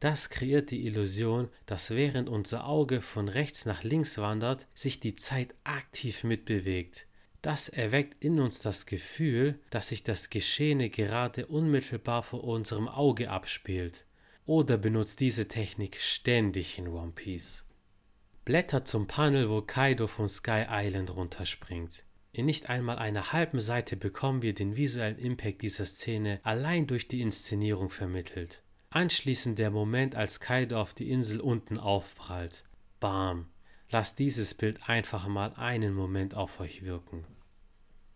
Das 0.00 0.28
kreiert 0.28 0.70
die 0.70 0.86
Illusion, 0.86 1.48
dass 1.64 1.90
während 1.90 2.28
unser 2.28 2.66
Auge 2.66 3.00
von 3.00 3.28
rechts 3.28 3.64
nach 3.64 3.82
links 3.82 4.18
wandert, 4.18 4.66
sich 4.74 5.00
die 5.00 5.16
Zeit 5.16 5.54
aktiv 5.64 6.22
mitbewegt. 6.22 7.06
Das 7.40 7.68
erweckt 7.68 8.22
in 8.22 8.40
uns 8.40 8.60
das 8.60 8.86
Gefühl, 8.86 9.58
dass 9.70 9.88
sich 9.88 10.02
das 10.02 10.30
Geschehene 10.30 10.90
gerade 10.90 11.46
unmittelbar 11.46 12.22
vor 12.22 12.44
unserem 12.44 12.88
Auge 12.88 13.30
abspielt. 13.30 14.04
Oder 14.44 14.76
benutzt 14.76 15.20
diese 15.20 15.48
Technik 15.48 15.96
ständig 15.96 16.78
in 16.78 16.88
One 16.88 17.12
Piece. 17.12 17.64
Blätter 18.44 18.84
zum 18.84 19.06
Panel, 19.06 19.48
wo 19.48 19.62
Kaido 19.62 20.06
von 20.06 20.28
Sky 20.28 20.64
Island 20.68 21.14
runterspringt. 21.16 22.04
In 22.32 22.46
nicht 22.46 22.68
einmal 22.68 22.98
einer 22.98 23.32
halben 23.32 23.60
Seite 23.60 23.96
bekommen 23.96 24.42
wir 24.42 24.52
den 24.52 24.76
visuellen 24.76 25.18
Impact 25.18 25.62
dieser 25.62 25.86
Szene 25.86 26.38
allein 26.42 26.86
durch 26.86 27.08
die 27.08 27.22
Inszenierung 27.22 27.90
vermittelt. 27.90 28.62
Anschließend 28.96 29.58
der 29.58 29.70
Moment, 29.70 30.16
als 30.16 30.40
Kaido 30.40 30.80
auf 30.80 30.94
die 30.94 31.10
Insel 31.10 31.40
unten 31.40 31.76
aufprallt. 31.76 32.64
Bam. 32.98 33.50
Lasst 33.90 34.18
dieses 34.18 34.54
Bild 34.54 34.88
einfach 34.88 35.28
mal 35.28 35.52
einen 35.52 35.92
Moment 35.92 36.34
auf 36.34 36.60
euch 36.60 36.82
wirken. 36.82 37.26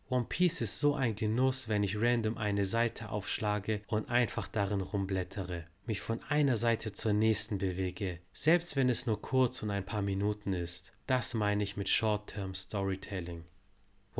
One 0.09 0.25
Piece 0.27 0.63
ist 0.63 0.81
so 0.81 0.95
ein 0.95 1.17
Genuss, 1.17 1.69
wenn 1.69 1.83
ich 1.83 2.01
random 2.01 2.39
eine 2.39 2.65
Seite 2.65 3.11
aufschlage 3.11 3.83
und 3.89 4.09
einfach 4.09 4.49
darin 4.49 4.81
rumblättere, 4.81 5.67
mich 5.85 6.01
von 6.01 6.23
einer 6.31 6.57
Seite 6.57 6.93
zur 6.93 7.13
nächsten 7.13 7.59
bewege, 7.59 8.19
selbst 8.33 8.75
wenn 8.75 8.89
es 8.89 9.07
nur 9.07 9.21
kurz 9.21 9.63
und 9.63 9.71
ein 9.71 9.85
paar 9.85 10.01
Minuten 10.01 10.55
ist. 10.55 10.95
Das 11.07 11.35
meine 11.35 11.63
ich 11.63 11.77
mit 11.77 11.91
Short-Term 11.91 12.55
Storytelling. 12.55 13.45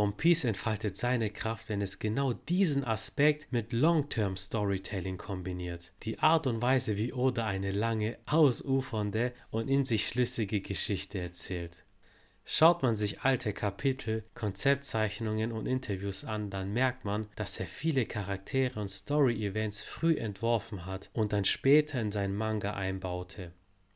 One 0.01 0.13
Piece 0.13 0.45
entfaltet 0.45 0.97
seine 0.97 1.29
Kraft, 1.29 1.69
wenn 1.69 1.83
es 1.83 1.99
genau 1.99 2.33
diesen 2.33 2.87
Aspekt 2.87 3.53
mit 3.53 3.75
Long-Term 3.75 4.35
Storytelling 4.35 5.19
kombiniert. 5.19 5.93
Die 6.05 6.21
Art 6.21 6.47
und 6.47 6.63
Weise, 6.63 6.97
wie 6.97 7.13
Oda 7.13 7.45
eine 7.45 7.71
lange, 7.71 8.17
ausufernde 8.25 9.35
und 9.51 9.69
in 9.69 9.85
sich 9.85 10.09
schlüssige 10.09 10.63
Geschichte 10.63 11.19
erzählt. 11.19 11.85
Schaut 12.47 12.83
man 12.83 12.97
sich 12.97 13.21
alte 13.21 13.53
Kapitel, 13.53 14.25
Konzeptzeichnungen 14.33 15.53
und 15.53 15.67
Interviews 15.67 16.25
an, 16.25 16.49
dann 16.49 16.73
merkt 16.73 17.05
man, 17.05 17.27
dass 17.37 17.61
er 17.61 17.67
viele 17.67 18.07
Charaktere 18.07 18.81
und 18.81 18.89
Story-Events 18.89 19.83
früh 19.83 20.17
entworfen 20.17 20.87
hat 20.87 21.11
und 21.13 21.35
dann 21.35 21.45
später 21.45 22.01
in 22.01 22.11
seinen 22.11 22.37
Manga 22.37 22.73
einbaute. 22.73 23.53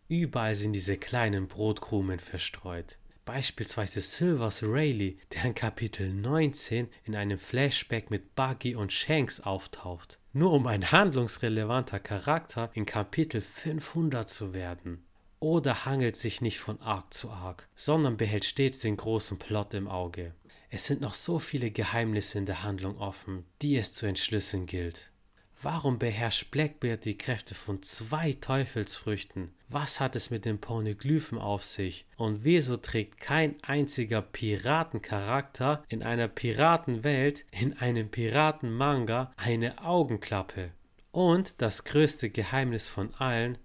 Überall 0.08 0.54
sind 0.54 0.74
diese 0.74 0.98
kleinen 0.98 1.48
Brotkrumen 1.48 2.18
verstreut. 2.18 2.98
Beispielsweise 3.24 4.02
Silvers 4.02 4.62
Rayleigh, 4.62 5.16
der 5.32 5.46
in 5.46 5.54
Kapitel 5.54 6.12
19 6.12 6.88
in 7.04 7.16
einem 7.16 7.38
Flashback 7.38 8.10
mit 8.10 8.34
Buggy 8.34 8.74
und 8.74 8.92
Shanks 8.92 9.40
auftaucht, 9.40 10.18
nur 10.34 10.52
um 10.52 10.66
ein 10.66 10.92
handlungsrelevanter 10.92 12.00
Charakter 12.00 12.70
in 12.74 12.84
Kapitel 12.84 13.40
500 13.40 14.28
zu 14.28 14.52
werden. 14.52 15.06
Oder 15.40 15.86
hangelt 15.86 16.16
sich 16.16 16.42
nicht 16.42 16.58
von 16.58 16.80
Arc 16.82 17.14
zu 17.14 17.30
Arc, 17.30 17.66
sondern 17.74 18.18
behält 18.18 18.44
stets 18.44 18.80
den 18.80 18.98
großen 18.98 19.38
Plot 19.38 19.72
im 19.72 19.88
Auge. 19.88 20.34
Es 20.68 20.86
sind 20.86 21.00
noch 21.00 21.14
so 21.14 21.38
viele 21.38 21.70
Geheimnisse 21.70 22.36
in 22.36 22.46
der 22.46 22.62
Handlung 22.62 22.98
offen, 22.98 23.44
die 23.62 23.76
es 23.76 23.94
zu 23.94 24.04
entschlüsseln 24.04 24.66
gilt. 24.66 25.12
Warum 25.64 25.98
beherrscht 25.98 26.50
Blackbeard 26.50 27.06
die 27.06 27.16
Kräfte 27.16 27.54
von 27.54 27.80
zwei 27.80 28.34
Teufelsfrüchten? 28.34 29.54
Was 29.70 29.98
hat 29.98 30.14
es 30.14 30.28
mit 30.28 30.44
den 30.44 30.60
Pornoglyphen 30.60 31.38
auf 31.38 31.64
sich? 31.64 32.04
Und 32.18 32.44
wieso 32.44 32.76
trägt 32.76 33.18
kein 33.18 33.56
einziger 33.62 34.20
Piratencharakter 34.20 35.82
in 35.88 36.02
einer 36.02 36.28
Piratenwelt, 36.28 37.46
in 37.50 37.78
einem 37.78 38.10
Piratenmanga 38.10 39.32
eine 39.38 39.82
Augenklappe? 39.82 40.70
Und 41.12 41.62
das 41.62 41.84
größte 41.84 42.28
Geheimnis 42.28 42.86
von 42.86 43.14
allen, 43.14 43.56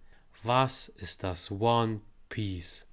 was 0.42 0.88
ist 0.88 1.26
das 1.26 1.52
One 1.52 2.00
Piece? 2.30 2.88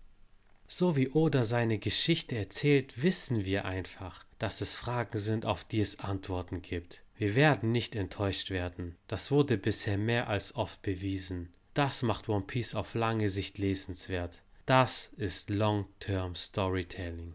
So 0.67 0.97
wie 0.97 1.11
Oda 1.11 1.45
seine 1.45 1.79
Geschichte 1.79 2.35
erzählt, 2.35 3.01
wissen 3.01 3.45
wir 3.45 3.67
einfach, 3.67 4.25
dass 4.41 4.61
es 4.61 4.75
Fragen 4.75 5.19
sind, 5.19 5.47
auf 5.47 5.63
die 5.63 5.81
es 5.81 6.01
Antworten 6.01 6.61
gibt. 6.61 7.05
Wir 7.19 7.35
werden 7.35 7.73
nicht 7.73 7.97
enttäuscht 7.97 8.51
werden. 8.51 8.97
Das 9.09 9.31
wurde 9.31 9.57
bisher 9.57 9.97
mehr 9.97 10.29
als 10.29 10.55
oft 10.55 10.83
bewiesen. 10.83 11.53
Das 11.73 12.03
macht 12.03 12.29
One 12.29 12.45
Piece 12.47 12.75
auf 12.75 12.95
lange 12.95 13.29
Sicht 13.29 13.59
lesenswert. 13.59 14.43
Das 14.67 15.13
ist 15.17 15.49
Long-Term 15.49 16.35
Storytelling. 16.35 17.35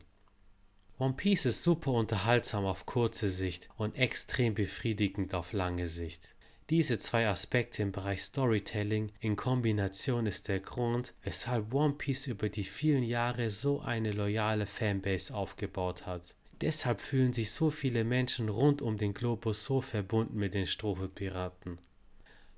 One 1.00 1.13
Piece 1.13 1.46
ist 1.46 1.63
super 1.63 1.91
unterhaltsam 1.94 2.65
auf 2.65 2.86
kurze 2.86 3.28
Sicht 3.28 3.70
und 3.76 3.96
extrem 3.96 4.54
befriedigend 4.54 5.34
auf 5.34 5.52
lange 5.52 5.88
Sicht. 5.88 6.36
Diese 6.70 7.00
zwei 7.00 7.28
Aspekte 7.28 7.82
im 7.82 7.91
Bereich 7.91 8.22
Storytelling 8.22 9.12
in 9.20 9.36
Kombination 9.36 10.28
ist 10.28 10.48
der 10.48 10.60
Grund, 10.60 11.15
weshalb 11.24 11.74
One 11.74 11.96
Piece 11.96 12.28
über 12.28 12.50
die 12.50 12.63
vielen 12.63 13.04
Jahre 13.04 13.50
so 13.50 13.82
eine 13.82 14.12
loyale 14.12 14.67
Fanbase 14.67 15.34
aufgebaut 15.34 16.06
hat. 16.06 16.36
Deshalb 16.62 17.02
fühlen 17.02 17.34
sich 17.34 17.52
so 17.52 17.71
viele 17.71 18.04
Menschen 18.04 18.50
rund 18.50 18.82
um 18.82 18.97
den 18.97 19.13
Globus 19.13 19.65
so 19.65 19.82
verbunden 19.82 20.38
mit 20.38 20.54
den 20.54 20.67
Strohhutpiraten. 20.67 21.80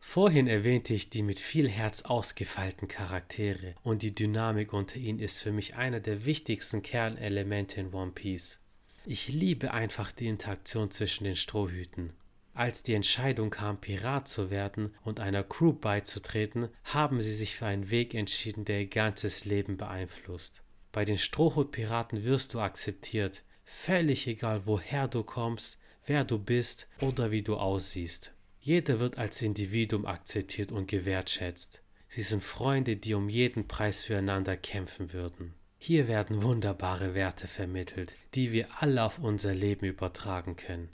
Vorhin 0.02 0.48
erwähnte 0.48 0.94
ich 0.94 1.10
die 1.10 1.24
mit 1.24 1.40
viel 1.40 1.70
Herz 1.70 2.02
ausgefeilten 2.02 2.90
Charaktere 2.90 3.76
und 3.84 4.02
die 4.02 4.14
Dynamik 4.14 4.74
unter 4.74 4.98
ihnen 4.98 5.20
ist 5.20 5.40
für 5.40 5.54
mich 5.54 5.76
einer 5.76 6.02
der 6.02 6.26
wichtigsten 6.26 6.84
Kernelemente 6.84 7.80
in 7.80 7.94
One 7.94 8.12
Piece. 8.12 8.60
Ich 9.06 9.30
liebe 9.30 9.74
einfach 9.74 10.12
die 10.12 10.28
Interaktion 10.28 10.92
zwischen 10.92 11.24
den 11.24 11.38
Strohhüten. 11.38 12.12
Als 12.54 12.84
die 12.84 12.94
Entscheidung 12.94 13.50
kam, 13.50 13.80
Pirat 13.80 14.28
zu 14.28 14.52
werden 14.52 14.94
und 15.04 15.22
einer 15.22 15.44
Crew 15.44 15.72
beizutreten, 15.72 16.68
haben 16.84 17.22
sie 17.22 17.34
sich 17.34 17.56
für 17.56 17.66
einen 17.66 17.90
Weg 17.90 18.14
entschieden, 18.14 18.66
der 18.66 18.82
ihr 18.82 18.88
ganzes 18.88 19.46
Leben 19.46 19.78
beeinflusst. 19.78 20.64
Bei 20.92 21.06
den 21.06 21.18
Strohhutpiraten 21.18 22.26
wirst 22.26 22.54
du 22.54 22.60
akzeptiert, 22.60 23.44
Völlig 23.64 24.28
egal, 24.28 24.66
woher 24.66 25.08
du 25.08 25.24
kommst, 25.24 25.80
wer 26.06 26.24
du 26.24 26.38
bist 26.38 26.88
oder 27.02 27.32
wie 27.32 27.42
du 27.42 27.56
aussiehst. 27.56 28.34
Jeder 28.60 29.00
wird 29.00 29.18
als 29.18 29.42
Individuum 29.42 30.06
akzeptiert 30.06 30.72
und 30.72 30.88
gewertschätzt. 30.88 31.82
Sie 32.08 32.22
sind 32.22 32.44
Freunde, 32.44 32.96
die 32.96 33.14
um 33.14 33.28
jeden 33.28 33.68
Preis 33.68 34.04
füreinander 34.04 34.56
kämpfen 34.56 35.14
würden. 35.14 35.54
Hier 35.80 36.08
werden 36.08 36.44
wunderbare 36.44 37.14
Werte 37.14 37.48
vermittelt, 37.48 38.18
die 38.36 38.54
wir 38.54 38.68
alle 38.80 39.04
auf 39.04 39.20
unser 39.20 39.54
Leben 39.54 39.86
übertragen 39.86 40.56
können. 40.56 40.90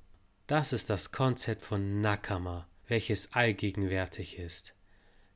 Das 0.47 0.73
ist 0.73 0.89
das 0.89 1.11
Konzept 1.11 1.63
von 1.63 2.01
Nakama, 2.01 2.67
welches 2.87 3.33
allgegenwärtig 3.33 4.39
ist. 4.39 4.73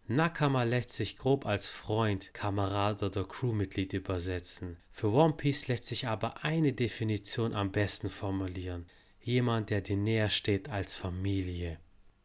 Nakama 0.08 0.64
lässt 0.64 0.90
sich 0.90 1.18
grob 1.18 1.46
als 1.46 1.70
Freund, 1.70 2.34
Kamerad 2.34 3.04
oder 3.04 3.24
Crewmitglied 3.24 3.94
übersetzen. 3.94 4.78
Für 4.92 5.12
One 5.12 5.34
Piece 5.34 5.68
lässt 5.70 5.86
sich 5.86 6.08
aber 6.08 6.44
eine 6.44 6.74
Definition 6.74 7.54
am 7.54 7.72
besten 7.72 8.10
formulieren. 8.10 8.86
Jemand, 9.22 9.70
der 9.70 9.80
dir 9.80 9.96
näher 9.96 10.30
steht 10.30 10.70
als 10.70 10.96
Familie. 10.96 11.80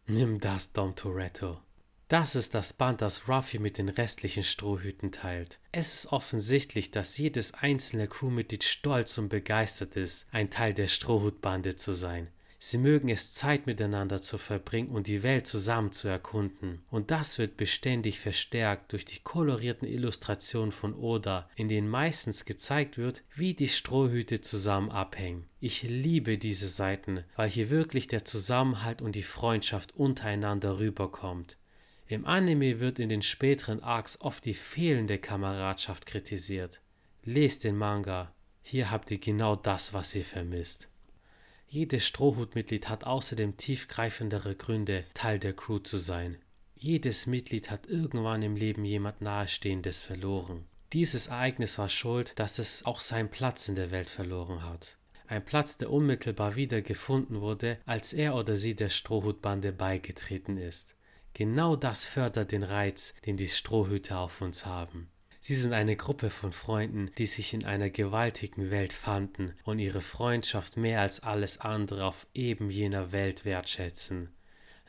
Nimm 0.06 0.40
das, 0.40 0.72
Dom 0.72 0.96
Toretto. 0.96 1.60
Das 2.08 2.34
ist 2.34 2.54
das 2.54 2.72
Band, 2.72 3.02
das 3.02 3.28
Ruffy 3.28 3.58
mit 3.58 3.76
den 3.76 3.90
restlichen 3.90 4.42
Strohhüten 4.42 5.12
teilt. 5.12 5.60
Es 5.70 5.92
ist 5.92 6.12
offensichtlich, 6.12 6.90
dass 6.90 7.18
jedes 7.18 7.52
einzelne 7.52 8.08
Crewmitglied 8.08 8.64
stolz 8.64 9.18
und 9.18 9.28
begeistert 9.28 9.94
ist, 9.94 10.26
ein 10.32 10.50
Teil 10.50 10.72
der 10.72 10.88
Strohhutbande 10.88 11.76
zu 11.76 11.92
sein. 11.92 12.28
Sie 12.60 12.78
mögen 12.78 13.08
es 13.08 13.30
Zeit 13.30 13.66
miteinander 13.66 14.20
zu 14.20 14.36
verbringen 14.36 14.88
und 14.88 15.06
die 15.06 15.22
Welt 15.22 15.46
zusammen 15.46 15.92
zu 15.92 16.08
erkunden. 16.08 16.82
Und 16.90 17.12
das 17.12 17.38
wird 17.38 17.56
beständig 17.56 18.18
verstärkt 18.18 18.92
durch 18.92 19.04
die 19.04 19.20
kolorierten 19.20 19.86
Illustrationen 19.86 20.72
von 20.72 20.94
Oda, 20.94 21.48
in 21.54 21.68
denen 21.68 21.88
meistens 21.88 22.44
gezeigt 22.44 22.98
wird, 22.98 23.22
wie 23.36 23.54
die 23.54 23.68
Strohhüte 23.68 24.40
zusammen 24.40 24.90
abhängen. 24.90 25.46
Ich 25.60 25.84
liebe 25.84 26.36
diese 26.36 26.66
Seiten, 26.66 27.22
weil 27.36 27.48
hier 27.48 27.70
wirklich 27.70 28.08
der 28.08 28.24
Zusammenhalt 28.24 29.02
und 29.02 29.14
die 29.14 29.22
Freundschaft 29.22 29.94
untereinander 29.94 30.80
rüberkommt. 30.80 31.58
Im 32.08 32.26
Anime 32.26 32.80
wird 32.80 32.98
in 32.98 33.08
den 33.08 33.22
späteren 33.22 33.82
Arcs 33.84 34.20
oft 34.20 34.44
die 34.44 34.54
fehlende 34.54 35.18
Kameradschaft 35.18 36.06
kritisiert. 36.06 36.80
Lest 37.22 37.62
den 37.62 37.76
Manga. 37.76 38.34
Hier 38.62 38.90
habt 38.90 39.12
ihr 39.12 39.18
genau 39.18 39.54
das, 39.54 39.92
was 39.92 40.14
ihr 40.14 40.24
vermisst. 40.24 40.88
Jedes 41.70 42.06
Strohhutmitglied 42.06 42.88
hat 42.88 43.04
außerdem 43.04 43.58
tiefgreifendere 43.58 44.54
Gründe, 44.54 45.04
Teil 45.12 45.38
der 45.38 45.52
Crew 45.52 45.78
zu 45.80 45.98
sein. 45.98 46.38
Jedes 46.74 47.26
Mitglied 47.26 47.70
hat 47.70 47.86
irgendwann 47.86 48.40
im 48.40 48.56
Leben 48.56 48.86
jemand 48.86 49.20
Nahestehendes 49.20 50.00
verloren. 50.00 50.64
Dieses 50.94 51.26
Ereignis 51.26 51.76
war 51.76 51.90
schuld, 51.90 52.38
dass 52.38 52.58
es 52.58 52.86
auch 52.86 53.00
seinen 53.00 53.28
Platz 53.28 53.68
in 53.68 53.74
der 53.74 53.90
Welt 53.90 54.08
verloren 54.08 54.62
hat. 54.62 54.96
Ein 55.26 55.44
Platz, 55.44 55.76
der 55.76 55.90
unmittelbar 55.90 56.56
wieder 56.56 56.80
gefunden 56.80 57.42
wurde, 57.42 57.76
als 57.84 58.14
er 58.14 58.34
oder 58.34 58.56
sie 58.56 58.74
der 58.74 58.88
Strohhutbande 58.88 59.72
beigetreten 59.72 60.56
ist. 60.56 60.94
Genau 61.34 61.76
das 61.76 62.06
fördert 62.06 62.50
den 62.52 62.62
Reiz, 62.62 63.12
den 63.26 63.36
die 63.36 63.48
Strohhüte 63.48 64.16
auf 64.16 64.40
uns 64.40 64.64
haben. 64.64 65.10
Sie 65.48 65.54
sind 65.54 65.72
eine 65.72 65.96
Gruppe 65.96 66.28
von 66.28 66.52
Freunden, 66.52 67.10
die 67.16 67.24
sich 67.24 67.54
in 67.54 67.64
einer 67.64 67.88
gewaltigen 67.88 68.70
Welt 68.70 68.92
fanden 68.92 69.54
und 69.64 69.78
ihre 69.78 70.02
Freundschaft 70.02 70.76
mehr 70.76 71.00
als 71.00 71.22
alles 71.22 71.58
andere 71.58 72.04
auf 72.04 72.26
eben 72.34 72.68
jener 72.68 73.12
Welt 73.12 73.46
wertschätzen. 73.46 74.28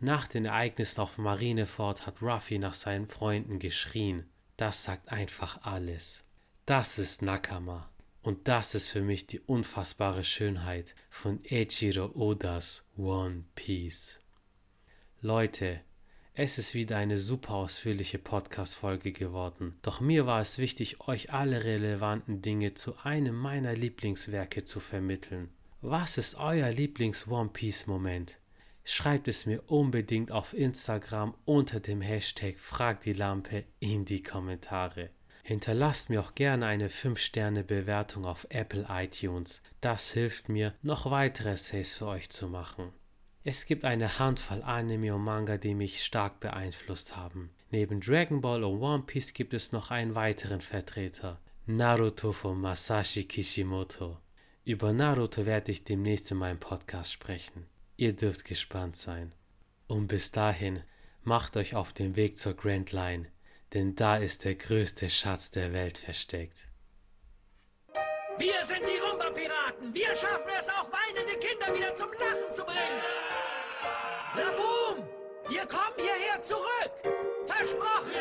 Nach 0.01 0.27
den 0.27 0.43
Ereignissen 0.43 0.99
auf 0.99 1.17
Marineford 1.17 2.05
hat 2.05 2.21
Ruffy 2.21 2.59
nach 2.59 2.73
seinen 2.73 3.07
Freunden 3.07 3.59
geschrien. 3.59 4.29
Das 4.57 4.83
sagt 4.83 5.13
einfach 5.13 5.61
alles. 5.61 6.25
Das 6.65 6.99
ist 6.99 7.21
Nakama. 7.21 7.89
Und 8.21 8.49
das 8.49 8.75
ist 8.75 8.89
für 8.89 9.01
mich 9.01 9.27
die 9.27 9.39
unfassbare 9.39 10.25
Schönheit 10.25 10.93
von 11.09 11.39
Eiichiro 11.49 12.11
Odas 12.15 12.85
One 12.97 13.45
Piece. 13.55 14.19
Leute, 15.21 15.79
es 16.33 16.57
ist 16.57 16.73
wieder 16.73 16.97
eine 16.97 17.17
super 17.17 17.55
ausführliche 17.55 18.17
Podcast-Folge 18.17 19.11
geworden. 19.11 19.77
Doch 19.81 19.99
mir 19.99 20.25
war 20.25 20.39
es 20.39 20.57
wichtig, 20.57 21.01
euch 21.07 21.33
alle 21.33 21.63
relevanten 21.63 22.41
Dinge 22.41 22.73
zu 22.73 22.97
einem 23.03 23.35
meiner 23.35 23.73
Lieblingswerke 23.73 24.63
zu 24.63 24.79
vermitteln. 24.79 25.49
Was 25.81 26.17
ist 26.17 26.35
euer 26.35 26.71
Lieblings-One 26.71 27.49
Piece-Moment? 27.49 28.37
Schreibt 28.83 29.27
es 29.27 29.45
mir 29.45 29.63
unbedingt 29.67 30.31
auf 30.31 30.53
Instagram 30.53 31.35
unter 31.45 31.79
dem 31.79 32.01
Hashtag 32.01 32.59
Frag 32.59 33.01
die 33.01 33.13
Lampe 33.13 33.65
in 33.79 34.05
die 34.05 34.23
Kommentare. 34.23 35.09
Hinterlasst 35.43 36.09
mir 36.09 36.21
auch 36.21 36.35
gerne 36.35 36.67
eine 36.67 36.89
5-Sterne-Bewertung 36.89 38.25
auf 38.25 38.45
Apple 38.49 38.85
iTunes. 38.89 39.61
Das 39.81 40.11
hilft 40.11 40.47
mir, 40.47 40.73
noch 40.81 41.09
weitere 41.09 41.51
Essays 41.51 41.93
für 41.93 42.07
euch 42.07 42.29
zu 42.29 42.47
machen. 42.47 42.93
Es 43.51 43.65
gibt 43.65 43.83
eine 43.83 44.19
Handvoll 44.19 44.62
Anime 44.62 45.15
und 45.15 45.23
Manga, 45.23 45.57
die 45.57 45.73
mich 45.73 46.03
stark 46.03 46.39
beeinflusst 46.39 47.15
haben. 47.15 47.49
Neben 47.71 47.99
Dragon 47.99 48.41
Ball 48.41 48.63
und 48.63 48.79
One 48.79 49.01
Piece 49.07 49.33
gibt 49.33 49.55
es 49.55 49.71
noch 49.71 49.89
einen 49.89 50.13
weiteren 50.13 50.62
Vertreter, 50.62 51.39
Naruto 51.65 52.31
von 52.31 52.62
Masashi 52.62 53.23
Kishimoto. 53.23 54.19
Über 54.65 54.93
Naruto 54.93 55.47
werde 55.47 55.71
ich 55.71 55.83
demnächst 55.83 56.29
in 56.29 56.38
meinem 56.38 56.59
Podcast 56.59 57.12
sprechen. 57.12 57.65
Ihr 57.97 58.15
dürft 58.15 58.45
gespannt 58.45 58.95
sein. 58.95 59.33
Und 59.88 60.05
bis 60.05 60.31
dahin, 60.31 60.83
macht 61.23 61.57
euch 61.57 61.73
auf 61.73 61.91
den 61.91 62.15
Weg 62.15 62.38
zur 62.38 62.53
Grand 62.53 62.91
Line, 62.91 63.31
denn 63.73 63.95
da 63.95 64.17
ist 64.17 64.45
der 64.45 64.53
größte 64.53 65.09
Schatz 65.09 65.49
der 65.49 65.73
Welt 65.73 65.97
versteckt. 65.97 66.67
Wir 68.38 68.63
sind 68.63 68.83
die 68.83 68.99
Rumba-Piraten. 68.99 69.91
Wir 69.91 70.09
schaffen 70.09 70.51
es 70.55 70.69
auch, 70.69 70.88
weinende 70.91 71.33
Kinder 71.39 71.75
wieder 71.75 71.95
zum 71.95 72.12
Lachen 72.12 72.53
zu 72.53 72.63
bringen. 72.63 73.38
Na 74.35 74.51
boom! 74.51 75.07
Wir 75.47 75.65
kommen 75.65 75.95
hierher 75.97 76.41
zurück. 76.41 76.91
Versprochen. 77.47 78.11